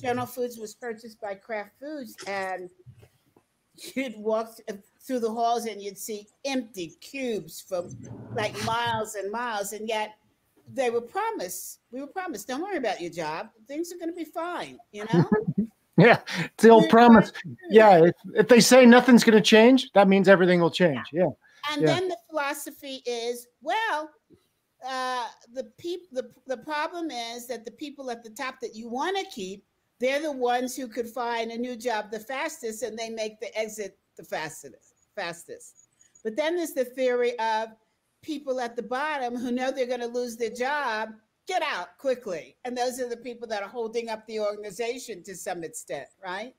[0.00, 2.68] General Foods was purchased by Kraft Foods and
[3.94, 4.58] you'd walk
[5.06, 7.96] through the halls and you'd see empty cubes from
[8.34, 10.16] like miles and miles, and yet
[10.72, 13.48] they were promised, we were promised, don't worry about your job.
[13.68, 15.24] Things are going to be fine, you know?
[15.96, 17.32] yeah, it's the old promise.
[17.70, 21.06] Yeah, if, if they say nothing's going to change, that means everything will change.
[21.12, 21.28] Yeah.
[21.72, 21.86] And yeah.
[21.86, 24.10] then the philosophy is, well,
[24.88, 25.70] uh, the
[26.12, 29.64] the, the problem is that the people at the top that you want to keep,
[29.98, 33.56] they're the ones who could find a new job the fastest and they make the
[33.58, 35.88] exit the fastest fastest.
[36.22, 37.70] But then there's the theory of
[38.22, 41.10] people at the bottom who know they're going to lose their job
[41.46, 42.56] get out quickly.
[42.64, 46.54] And those are the people that are holding up the organization to some extent, right?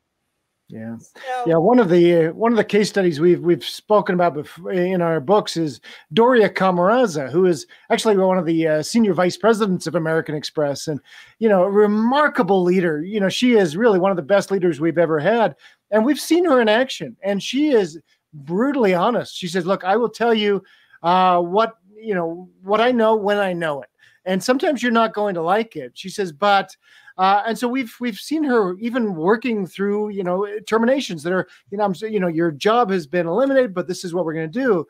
[0.69, 1.55] Yeah, so, yeah.
[1.55, 5.01] One of the uh, one of the case studies we've we've spoken about before in
[5.01, 5.79] our books is
[6.11, 10.87] Doria Camaraza, who is actually one of the uh, senior vice presidents of American Express,
[10.89, 10.99] and
[11.39, 13.01] you know, a remarkable leader.
[13.01, 15.55] You know, she is really one of the best leaders we've ever had,
[15.91, 17.97] and we've seen her in action, and she is
[18.33, 19.37] brutally honest.
[19.37, 20.61] She says, "Look, I will tell you
[21.01, 23.89] uh, what you know what I know when I know it.
[24.25, 25.93] And sometimes you're not going to like it.
[25.95, 26.75] She says, but
[27.17, 31.47] uh, and so we've we've seen her even working through you know terminations that are
[31.71, 34.33] you know I'm you know your job has been eliminated, but this is what we're
[34.33, 34.85] going to do.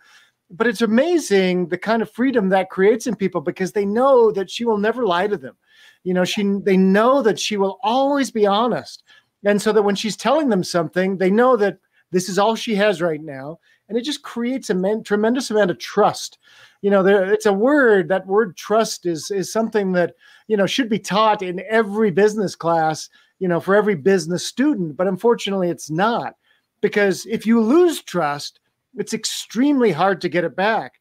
[0.50, 4.50] But it's amazing the kind of freedom that creates in people because they know that
[4.50, 5.58] she will never lie to them.
[6.04, 9.04] You know, she they know that she will always be honest,
[9.46, 11.80] and so that when she's telling them something, they know that
[12.12, 13.60] this is all she has right now,
[13.90, 16.38] and it just creates a tremendous amount of trust.
[16.82, 20.16] You know there it's a word that word trust is is something that
[20.48, 23.10] you know should be taught in every business class
[23.40, 26.36] you know for every business student but unfortunately it's not.
[26.82, 28.60] Because if you lose trust
[28.96, 30.94] it's extremely hard to get it back.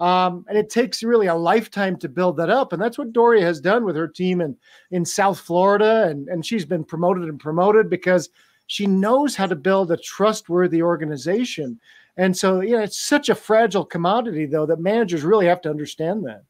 [0.00, 3.44] Um, and it takes really a lifetime to build that up and that's what doria
[3.44, 4.56] has done with her team in
[4.90, 8.30] in south florida and and she's been promoted and promoted because
[8.66, 11.78] she knows how to build a trustworthy organization
[12.16, 15.70] and so, you know, it's such a fragile commodity, though, that managers really have to
[15.70, 16.42] understand that.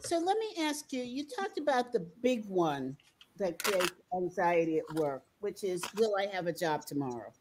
[0.00, 2.96] So let me ask you you talked about the big one
[3.38, 7.32] that creates anxiety at work, which is will I have a job tomorrow?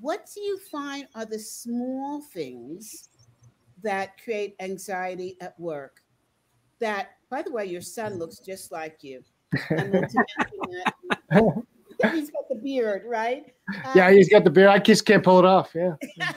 [0.00, 3.08] What do you find are the small things
[3.82, 6.02] that create anxiety at work?
[6.78, 9.22] That, by the way, your son looks just like you.
[12.08, 13.44] he's got the beard, right?
[13.94, 14.68] Yeah, um, he's got the beard.
[14.68, 15.70] I just can't pull it off.
[15.74, 15.94] Yeah.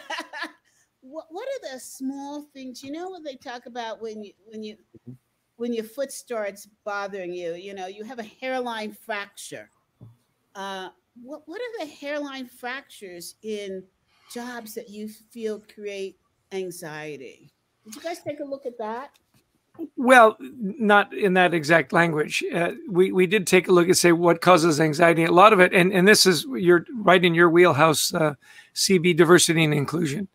[1.02, 2.84] what What are the small things?
[2.84, 4.78] You know what they talk about when you when you
[5.56, 7.56] when your foot starts bothering you?
[7.56, 9.70] You know, you have a hairline fracture.
[10.54, 10.90] Uh,
[11.24, 13.84] what What are the hairline fractures in
[14.32, 16.20] jobs that you feel create
[16.52, 17.52] anxiety?
[17.86, 19.18] Did you guys take a look at that?
[19.96, 22.44] Well, not in that exact language.
[22.54, 25.24] Uh, we we did take a look and say what causes anxiety.
[25.24, 28.14] A lot of it, and and this is you're right in your wheelhouse.
[28.14, 28.36] Uh,
[28.76, 30.28] CB diversity and inclusion.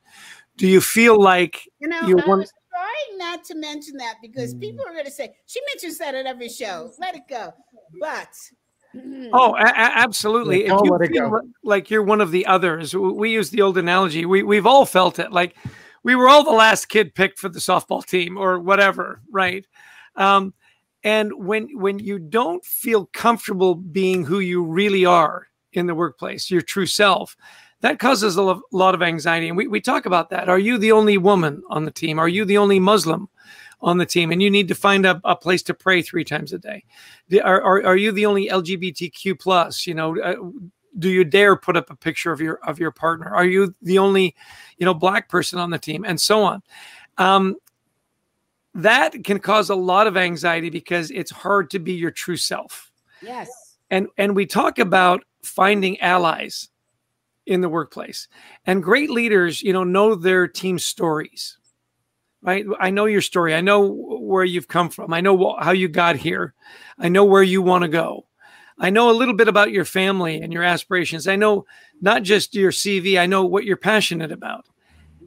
[0.56, 2.00] Do you feel like you know?
[2.02, 4.60] You're I one- was trying not to mention that because mm.
[4.60, 6.92] people are going to say she mentions that at every show.
[6.98, 7.52] Let it go.
[8.00, 8.34] But
[9.32, 10.64] Oh, a- a- absolutely.
[10.64, 14.24] Yeah, if you feel like you're one of the others, we use the old analogy.
[14.24, 15.30] We we've all felt it.
[15.30, 15.56] Like
[16.08, 19.66] we were all the last kid picked for the softball team or whatever, right?
[20.16, 20.54] Um,
[21.04, 26.50] and when when you don't feel comfortable being who you really are in the workplace,
[26.50, 27.36] your true self,
[27.82, 29.48] that causes a lo- lot of anxiety.
[29.48, 30.48] And we, we talk about that.
[30.48, 32.18] Are you the only woman on the team?
[32.18, 33.28] Are you the only Muslim
[33.82, 34.32] on the team?
[34.32, 36.84] And you need to find a, a place to pray three times a day.
[37.28, 39.86] The- Are, are, are you the only LGBTQ plus?
[39.86, 40.36] You know, uh,
[40.98, 43.34] do you dare put up a picture of your of your partner?
[43.34, 44.34] Are you the only,
[44.76, 46.62] you know, black person on the team, and so on?
[47.18, 47.56] Um,
[48.74, 52.90] that can cause a lot of anxiety because it's hard to be your true self.
[53.22, 53.48] Yes.
[53.90, 56.68] and and we talk about finding allies
[57.46, 58.28] in the workplace.
[58.66, 61.58] And great leaders you know know their team stories
[62.40, 62.64] right?
[62.78, 63.52] I know your story.
[63.52, 65.12] I know where you've come from.
[65.12, 66.54] I know how you got here.
[66.96, 68.27] I know where you want to go
[68.78, 71.26] i know a little bit about your family and your aspirations.
[71.26, 71.66] I know
[72.00, 74.66] not just your cv i know what you're passionate about.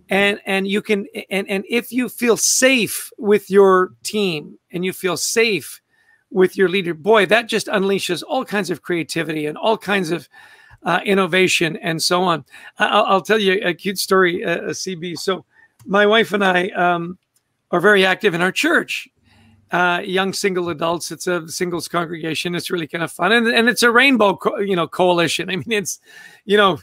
[0.09, 4.93] And and you can and and if you feel safe with your team and you
[4.93, 5.81] feel safe
[6.29, 10.27] with your leader boy that just unleashes all kinds of creativity and all kinds of
[10.83, 12.43] uh, innovation and so on.
[12.79, 15.45] I'll, I'll tell you a cute story uh, cb so
[15.85, 17.17] my wife and i um,
[17.71, 19.07] are very active in our church
[19.71, 23.31] uh, young single adults it's a singles congregation it's really kind of fun.
[23.31, 25.49] And, and it's a rainbow you know coalition.
[25.51, 25.99] I mean it's
[26.45, 26.79] you know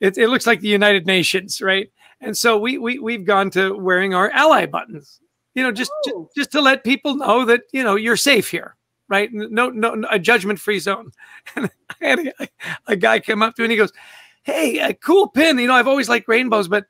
[0.00, 1.90] it, it looks like the united nations right?
[2.20, 5.20] And so we, we we've gone to wearing our ally buttons
[5.54, 6.30] you know just ju- Oh.
[6.36, 8.76] just to let people know that you know you're safe here
[9.08, 9.30] right?
[9.32, 11.12] No no, no a judgment free zone.
[11.56, 11.70] And
[12.00, 12.48] I had a,
[12.88, 13.92] a guy come up to me and he goes
[14.44, 16.86] hey a cool pin you know i've always liked rainbows but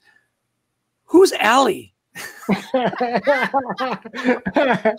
[1.06, 1.94] who's Allie?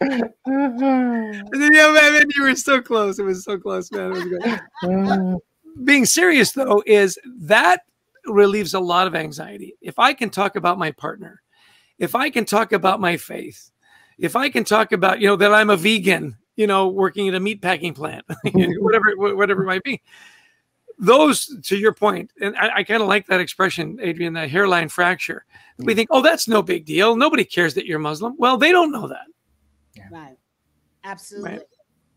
[0.48, 3.18] Yeah, man, you were so close.
[3.18, 4.12] It was so close, man.
[4.12, 5.38] It was good.
[5.84, 7.82] Being serious though is that
[8.26, 9.74] relieves a lot of anxiety.
[9.80, 11.42] If I can talk about my partner,
[11.98, 13.70] if I can talk about my faith,
[14.18, 17.34] if I can talk about you know that I'm a vegan, you know, working at
[17.34, 20.00] a meat packing plant, whatever whatever it might be.
[20.98, 24.88] Those, to your point, and I, I kind of like that expression, Adrian, the hairline
[24.88, 25.44] fracture.
[25.78, 27.16] We think, oh, that's no big deal.
[27.16, 28.34] Nobody cares that you're Muslim.
[28.38, 29.26] Well, they don't know that.
[30.10, 30.38] Right.
[31.04, 31.60] Absolutely.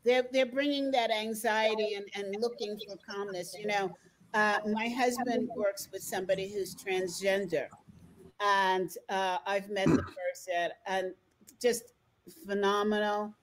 [0.03, 3.55] They're they're bringing that anxiety and, and looking for calmness.
[3.57, 3.91] You know,
[4.33, 7.67] uh, my husband works with somebody who's transgender,
[8.39, 11.13] and uh, I've met the person and
[11.61, 11.93] just
[12.47, 13.33] phenomenal.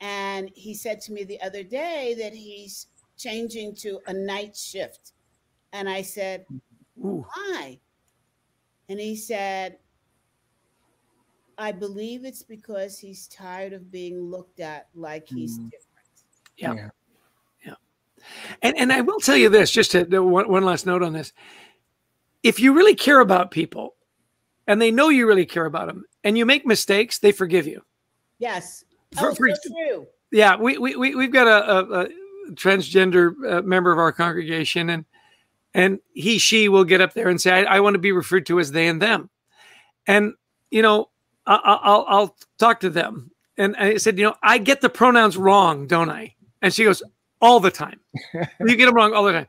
[0.00, 2.86] And he said to me the other day that he's
[3.20, 5.12] changing to a night shift,
[5.72, 6.46] and I said,
[7.04, 7.24] Ooh.
[7.34, 7.78] why?
[8.88, 9.78] And he said,
[11.58, 15.70] I believe it's because he's tired of being looked at like he's Mm.
[15.70, 15.88] different.
[16.56, 16.88] Yeah.
[17.66, 17.74] Yeah.
[18.62, 21.12] And and I will tell you this, just to the one, one last note on
[21.12, 21.32] this.
[22.42, 23.94] If you really care about people,
[24.66, 27.82] and they know you really care about them, and you make mistakes, they forgive you.
[28.38, 28.84] Yes.
[29.18, 30.06] For- oh, for- so true.
[30.32, 32.08] Yeah, we we, we we've got a, a, a
[32.54, 35.04] transgender uh, member of our congregation, and
[35.74, 38.46] and he she will get up there and say, "I, I want to be referred
[38.46, 39.30] to as they and them,"
[40.06, 40.34] and
[40.70, 41.10] you know,
[41.46, 44.88] I, I- I'll I'll talk to them, and I said, you know, I get the
[44.88, 46.34] pronouns wrong, don't I?
[46.62, 47.02] And she goes,
[47.40, 48.00] all the time.
[48.34, 49.46] you get them wrong all the time.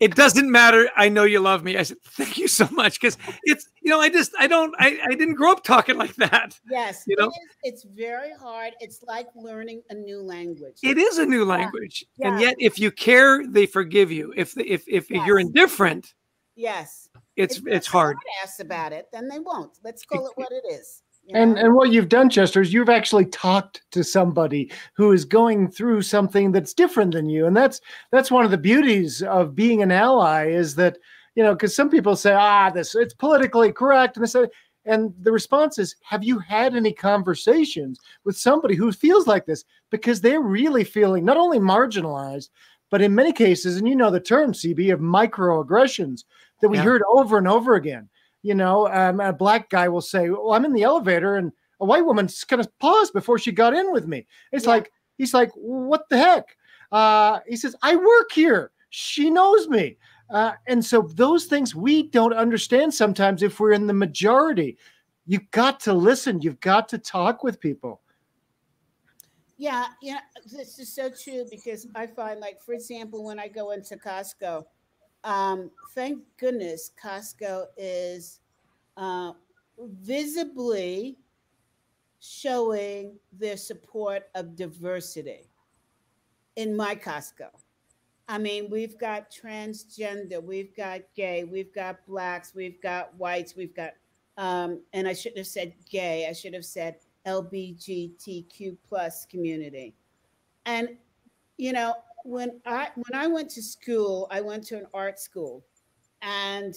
[0.00, 0.90] It doesn't matter.
[0.96, 1.76] I know you love me.
[1.76, 3.00] I said, thank you so much.
[3.00, 6.16] Because it's, you know, I just, I don't, I, I didn't grow up talking like
[6.16, 6.58] that.
[6.68, 7.04] Yes.
[7.06, 7.26] You know?
[7.26, 8.72] it is, it's very hard.
[8.80, 10.78] It's like learning a new language.
[10.82, 12.04] It is a new language.
[12.20, 12.48] And yeah.
[12.48, 14.34] yet, if you care, they forgive you.
[14.36, 16.14] If, if, if you're indifferent,
[16.56, 17.08] yes.
[17.36, 18.16] it's, If it's hard.
[18.42, 19.78] Ask about it, then they won't.
[19.84, 21.03] Let's call it what it is.
[21.26, 25.24] You And and what you've done, Chester, is you've actually talked to somebody who is
[25.24, 27.80] going through something that's different than you, and that's
[28.12, 30.98] that's one of the beauties of being an ally is that
[31.34, 34.46] you know because some people say ah this it's politically correct and they say
[34.86, 39.64] and the response is have you had any conversations with somebody who feels like this?
[39.90, 42.50] Because they're really feeling not only marginalized
[42.90, 46.24] but in many cases and you know the term cb of microaggressions
[46.60, 46.84] that we Yeah.
[46.84, 48.08] heard over and over again
[48.44, 51.86] you know, um, a black guy will say, "Well, I'm in the elevator," and a
[51.86, 54.26] white woman's kind of paused before she got in with me.
[54.52, 54.72] It's Yeah.
[54.72, 56.56] like he's like, "What the heck?"
[56.92, 58.70] Uh, he says, "I work here.
[58.90, 59.96] She knows me."
[60.30, 64.78] Uh, and so those things we don't understand sometimes if we're in the majority.
[65.26, 66.42] You've got to listen.
[66.42, 68.02] You've got to talk with people.
[69.56, 73.70] Yeah, yeah, this is so true because I find, like, for example, when I go
[73.70, 74.64] into Costco,
[75.24, 78.40] um, thank goodness Costco is
[78.96, 79.32] uh,
[79.78, 81.18] visibly
[82.20, 85.48] showing their support of diversity.
[86.56, 87.48] in my Costco.
[88.28, 93.74] I mean, we've got transgender, we've got gay, we've got blacks, we've got whites, we've
[93.74, 93.90] got,
[94.38, 96.96] um, and I shouldn't have said gay, I should have said
[97.26, 99.94] LBGTQ plus community.
[100.64, 100.96] And,
[101.58, 101.94] you know,
[102.24, 105.64] when I when I went to school, I went to an art school,
[106.22, 106.74] and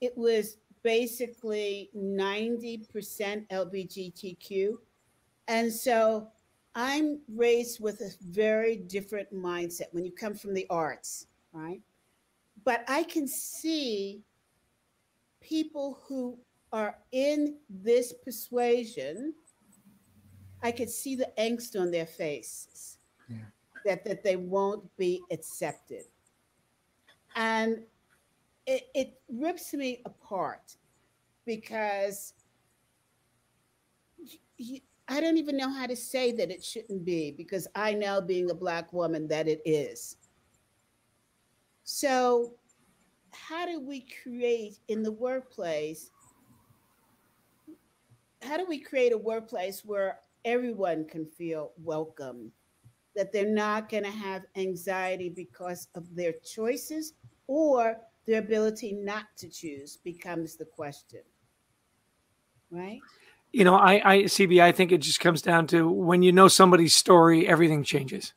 [0.00, 4.76] it was basically 90% LBGTQ.
[5.48, 6.28] And so
[6.74, 11.80] I'm raised with a very different mindset when you come from the arts, right?
[12.64, 14.22] But I can see
[15.40, 16.38] people who
[16.72, 19.34] are in this persuasion,
[20.62, 22.97] I could see the angst on their faces.
[23.84, 26.04] That, that they won't be accepted.
[27.36, 27.82] And
[28.66, 30.76] it, it rips me apart
[31.46, 32.34] because
[35.08, 38.50] I don't even know how to say that it shouldn't be because I know being
[38.50, 40.16] a Black woman that it is.
[41.84, 42.54] So,
[43.30, 46.10] how do we create in the workplace?
[48.42, 52.52] How do we create a workplace where everyone can feel welcome?
[53.18, 57.14] That they're not going to have anxiety because of their choices
[57.48, 57.96] or
[58.26, 61.22] their ability not to choose becomes the question.
[62.70, 63.00] Right?
[63.52, 66.46] You know, I, I, CB, I think it just comes down to when you know
[66.46, 68.34] somebody's story, everything changes.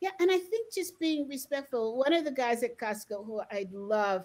[0.00, 1.98] Yeah, and I think just being respectful.
[1.98, 4.24] One of the guys at Costco who I love,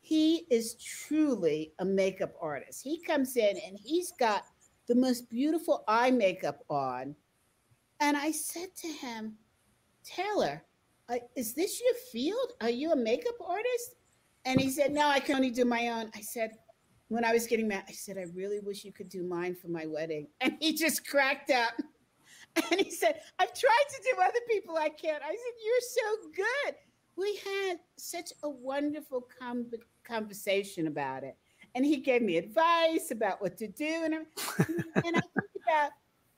[0.00, 2.82] he is truly a makeup artist.
[2.84, 4.44] He comes in and he's got
[4.88, 7.14] the most beautiful eye makeup on.
[8.00, 9.34] And I said to him,
[10.04, 10.62] Taylor,
[11.08, 12.52] uh, is this your field?
[12.60, 13.96] Are you a makeup artist?
[14.44, 16.10] And he said, No, I can only do my own.
[16.14, 16.52] I said,
[17.08, 19.68] when I was getting married, I said, I really wish you could do mine for
[19.68, 20.28] my wedding.
[20.40, 21.72] And he just cracked up.
[22.72, 25.22] And he said, I've tried to do other people, I can't.
[25.22, 26.74] I said, You're so good.
[27.16, 29.70] We had such a wonderful com-
[30.02, 31.36] conversation about it.
[31.74, 34.02] And he gave me advice about what to do.
[34.04, 35.90] And, and I think about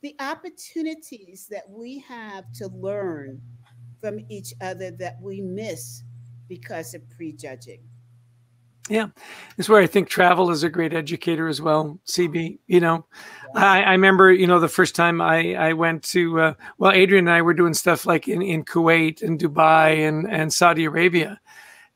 [0.02, 3.40] the opportunities that we have to learn
[4.00, 6.02] from each other that we miss
[6.48, 7.80] because of prejudging.
[8.88, 9.08] Yeah,
[9.56, 12.00] that's where I think travel is a great educator as well.
[12.06, 13.06] CB, you know,
[13.54, 17.28] I, I remember, you know, the first time I I went to uh, well, Adrian
[17.28, 21.40] and I were doing stuff like in in Kuwait and Dubai and and Saudi Arabia,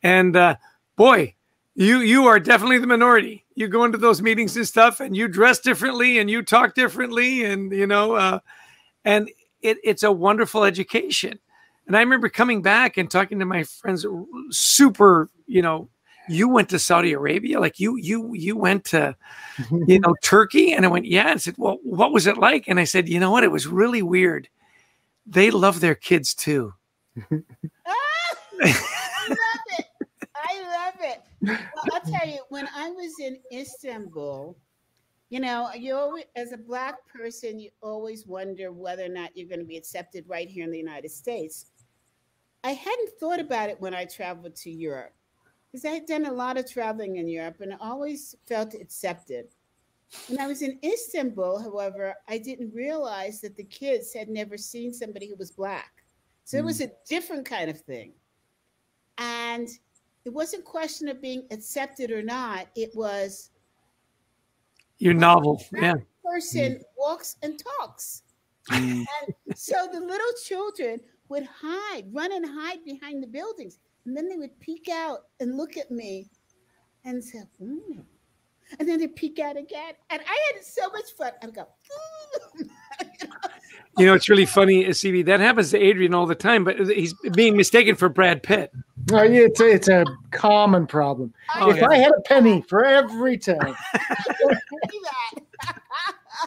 [0.04, 0.54] and uh,
[0.94, 1.34] boy,
[1.74, 3.44] you you are definitely the minority.
[3.54, 7.44] You go into those meetings and stuff, and you dress differently, and you talk differently,
[7.44, 8.38] and you know, uh,
[9.04, 9.30] and
[9.62, 11.38] it, it's a wonderful education.
[11.86, 14.06] And I remember coming back and talking to my friends,
[14.50, 15.88] super, you know,
[16.28, 19.16] you went to Saudi Arabia, like you, you, you went to,
[19.86, 20.72] you know, Turkey.
[20.72, 21.22] And I went, yeah.
[21.22, 22.68] And I said, well, what was it like?
[22.68, 23.44] And I said, you know what?
[23.44, 24.48] It was really weird.
[25.26, 26.74] They love their kids too.
[27.30, 27.42] ah,
[28.62, 29.38] I love
[29.78, 29.86] it.
[30.34, 31.22] I love it.
[31.46, 34.56] Well, I'll tell you, when I was in Istanbul,
[35.30, 39.48] you know, you always, as a black person, you always wonder whether or not you're
[39.48, 41.66] going to be accepted right here in the United States.
[42.62, 45.12] I hadn't thought about it when I traveled to Europe
[45.70, 49.46] because I had done a lot of traveling in Europe and I always felt accepted.
[50.28, 54.92] When I was in Istanbul, however, I didn't realize that the kids had never seen
[54.92, 56.04] somebody who was black.
[56.44, 56.60] So mm.
[56.60, 56.84] it was hmm.
[56.84, 58.12] a different kind of thing.
[59.18, 59.68] And
[60.24, 62.66] it wasn't a question of being accepted or not.
[62.74, 63.50] It was
[64.98, 65.62] your novel.
[65.72, 65.94] Yeah.
[66.24, 66.82] Person mm.
[66.96, 68.22] walks and talks.
[68.70, 69.04] Mm.
[69.22, 73.78] And so the little children would hide, run and hide behind the buildings.
[74.06, 76.30] And then they would peek out and look at me
[77.04, 78.02] and say, mm.
[78.78, 79.94] and then they'd peek out again.
[80.10, 81.32] And I had so much fun.
[81.42, 81.68] I'd go,
[83.96, 85.26] you know, it's really funny, uh, CB.
[85.26, 88.72] That happens to Adrian all the time, but he's being mistaken for Brad Pitt.
[89.12, 91.32] Oh, yeah, it's a, it's a common problem.
[91.56, 91.88] Oh, if yeah.
[91.88, 93.74] I had a penny for every time.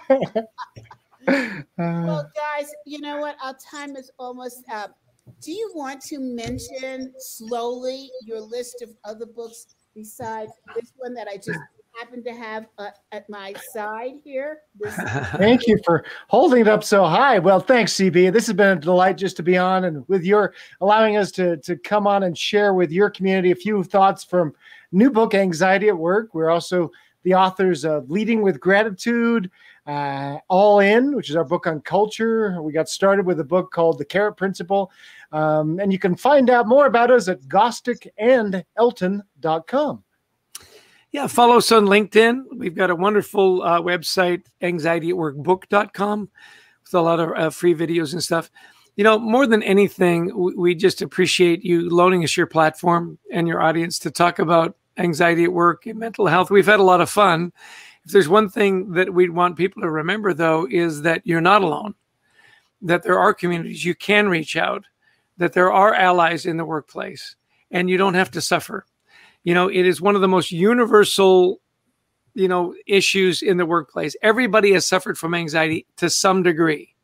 [1.28, 1.66] Uh.
[1.78, 3.36] well, guys, you know what?
[3.44, 4.98] Our time is almost up.
[5.42, 11.28] Do you want to mention slowly your list of other books besides this one that
[11.28, 11.60] I just
[11.98, 14.60] happen to have uh, at my side here?
[15.38, 17.40] Thank you for holding it up so high.
[17.40, 18.32] Well, thanks, CB.
[18.32, 21.58] This has been a delight just to be on and with your allowing us to,
[21.58, 24.54] to come on and share with your community a few thoughts from
[24.92, 26.36] new book, Anxiety at Work.
[26.36, 26.92] We're also
[27.24, 29.50] the authors of Leading with Gratitude,
[29.88, 32.62] uh, All In, which is our book on culture.
[32.62, 34.92] We got started with a book called The Carrot Principle.
[35.32, 40.04] Um, and you can find out more about us at gostickandelton.com.
[41.12, 42.44] Yeah, follow us on LinkedIn.
[42.56, 46.30] We've got a wonderful uh, website, anxietyatworkbook.com,
[46.84, 48.52] with a lot of uh, free videos and stuff.
[48.98, 53.62] you know, more than anything, we just appreciate you loaning us your platform and your
[53.62, 56.50] audience to talk about anxiety at work and mental health.
[56.50, 57.54] We've had a lot of fun.
[58.04, 61.62] If there's one thing that we'd want people to remember, though, is that you're not
[61.62, 61.94] alone,
[62.82, 64.84] that there are communities you can reach out,
[65.38, 67.36] that there are allies in the workplace,
[67.70, 68.86] and you don't have to suffer.
[69.44, 71.62] You know, it is one of the most universal,
[72.34, 74.16] you know, issues in the workplace.
[74.22, 76.96] Everybody has suffered from anxiety to some degree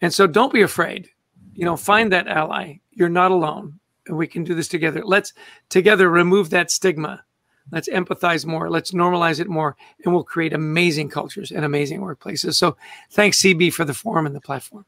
[0.00, 1.08] and so don't be afraid.
[1.54, 2.76] You know, find that ally.
[2.92, 3.78] You're not alone.
[4.06, 5.02] And we can do this together.
[5.04, 5.32] Let's
[5.68, 7.24] together remove that stigma.
[7.72, 8.70] Let's empathize more.
[8.70, 9.76] Let's normalize it more.
[10.04, 12.54] And we'll create amazing cultures and amazing workplaces.
[12.54, 12.76] So
[13.10, 14.84] thanks, CB, for the forum and the platform.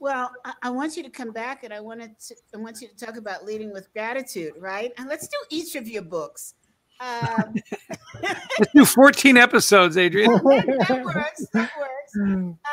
[0.00, 0.32] Well,
[0.62, 3.18] I, want you to come back and I wanted to, I want you to talk
[3.18, 4.92] about leading with gratitude, right?
[4.96, 6.54] And let's do each of your books.
[7.00, 7.54] Um,
[8.22, 10.30] let's do 14 episodes, Adrian.
[10.44, 11.46] that, that works.
[11.52, 12.16] That works.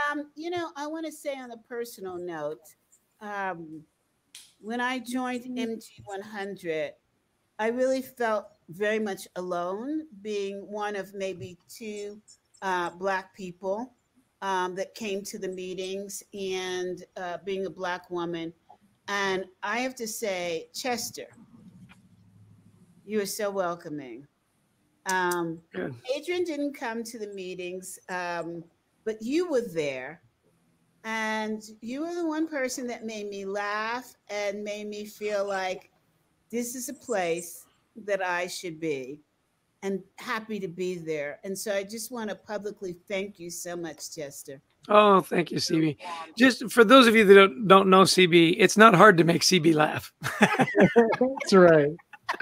[0.09, 2.61] Um, you know, I want to say on a personal note,
[3.19, 3.83] um,
[4.61, 6.91] when I joined MG100,
[7.59, 12.21] I really felt very much alone, being one of maybe two
[12.61, 13.96] uh, Black people
[14.41, 18.53] um, that came to the meetings and uh, being a Black woman.
[19.07, 21.27] And I have to say, Chester,
[23.05, 24.27] you are so welcoming.
[25.09, 25.61] Um,
[26.15, 27.97] Adrian didn't come to the meetings.
[28.09, 28.63] Um,
[29.07, 30.21] but you were there
[31.05, 35.89] and you were the one person that made me laugh and made me feel like
[36.51, 37.65] this is a place
[38.05, 39.21] that I should be
[39.87, 41.39] and happy to be there.
[41.45, 44.61] And so I just want to publicly thank you so much, Chester.
[44.89, 45.97] Oh, thank you, CB.
[46.37, 49.43] Just for those of you that don't, don't know CB, it's not hard to make
[49.43, 50.11] CB laugh.
[50.39, 51.91] That's right.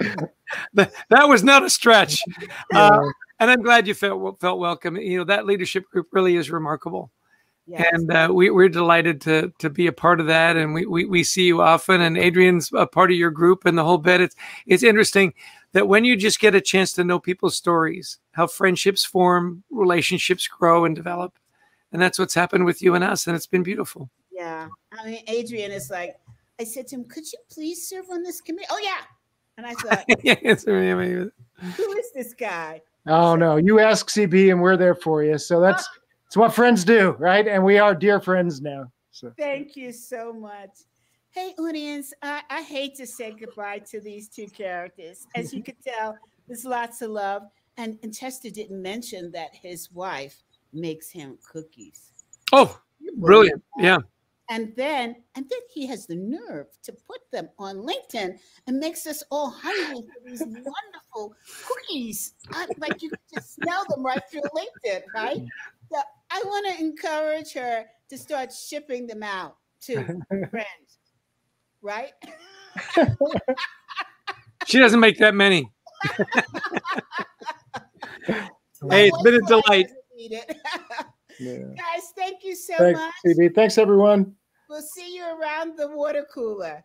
[0.74, 2.20] that, that was not a stretch.
[2.74, 3.00] Uh,
[3.38, 4.96] and I'm glad you felt felt welcome.
[4.96, 7.12] You know that leadership group really is remarkable,
[7.66, 7.86] yes.
[7.92, 10.56] and uh, we, we're delighted to to be a part of that.
[10.56, 13.76] And we, we we see you often, and Adrian's a part of your group and
[13.78, 14.20] the whole bit.
[14.20, 14.34] It's
[14.66, 15.34] it's interesting
[15.76, 20.48] that when you just get a chance to know people's stories, how friendships form, relationships
[20.48, 21.38] grow and develop,
[21.92, 24.08] and that's what's happened with you and us, and it's been beautiful.
[24.32, 24.68] Yeah,
[24.98, 26.16] I mean, Adrian is like,
[26.58, 29.02] I said to him, "Could you please serve on this committee?" Oh yeah,
[29.58, 30.04] and I thought,
[31.76, 32.80] who is this guy?
[33.06, 35.36] Oh no, you ask CB and we're there for you.
[35.36, 35.86] So that's
[36.26, 37.46] It's what friends do, right?
[37.46, 38.90] And we are dear friends now.
[39.10, 40.70] So thank you so much.
[41.36, 45.26] Hey, audience, I, I hate to say goodbye to these two characters.
[45.34, 46.16] As you can tell,
[46.48, 47.42] there's lots of love.
[47.76, 52.12] And, and Chester didn't mention that his wife makes him cookies.
[52.54, 52.80] Oh,
[53.18, 53.62] brilliant.
[53.76, 53.98] Yeah.
[54.48, 59.06] And then, and then he has the nerve to put them on LinkedIn and makes
[59.06, 61.34] us all hungry for these wonderful
[61.66, 62.32] cookies.
[62.54, 65.42] I, like you can just smell them right through LinkedIn, right?
[65.92, 69.96] So I want to encourage her to start shipping them out to
[70.50, 70.95] friends,
[71.86, 72.12] right?
[74.66, 75.70] she doesn't make that many.
[78.26, 79.90] hey, it's been a delight.
[81.38, 81.74] Yeah.
[81.76, 83.12] Guys, thank you so Thanks, much.
[83.26, 83.54] CB.
[83.54, 84.34] Thanks, everyone.
[84.70, 86.82] We'll see you around the water cooler.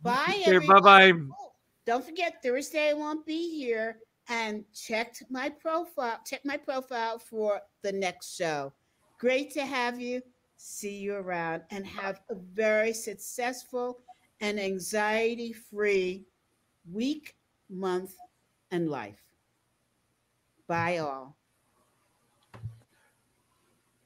[0.00, 0.44] Bye.
[0.46, 1.10] Okay, bye bye.
[1.10, 1.52] Oh,
[1.86, 3.98] don't forget Thursday I won't be here.
[4.28, 6.20] And check my profile.
[6.24, 8.72] Check my profile for the next show.
[9.18, 10.22] Great to have you.
[10.56, 13.98] See you around and have a very successful
[14.40, 16.24] and anxiety-free
[16.92, 17.36] week,
[17.68, 18.14] month,
[18.70, 19.22] and life.
[20.66, 21.39] Bye all.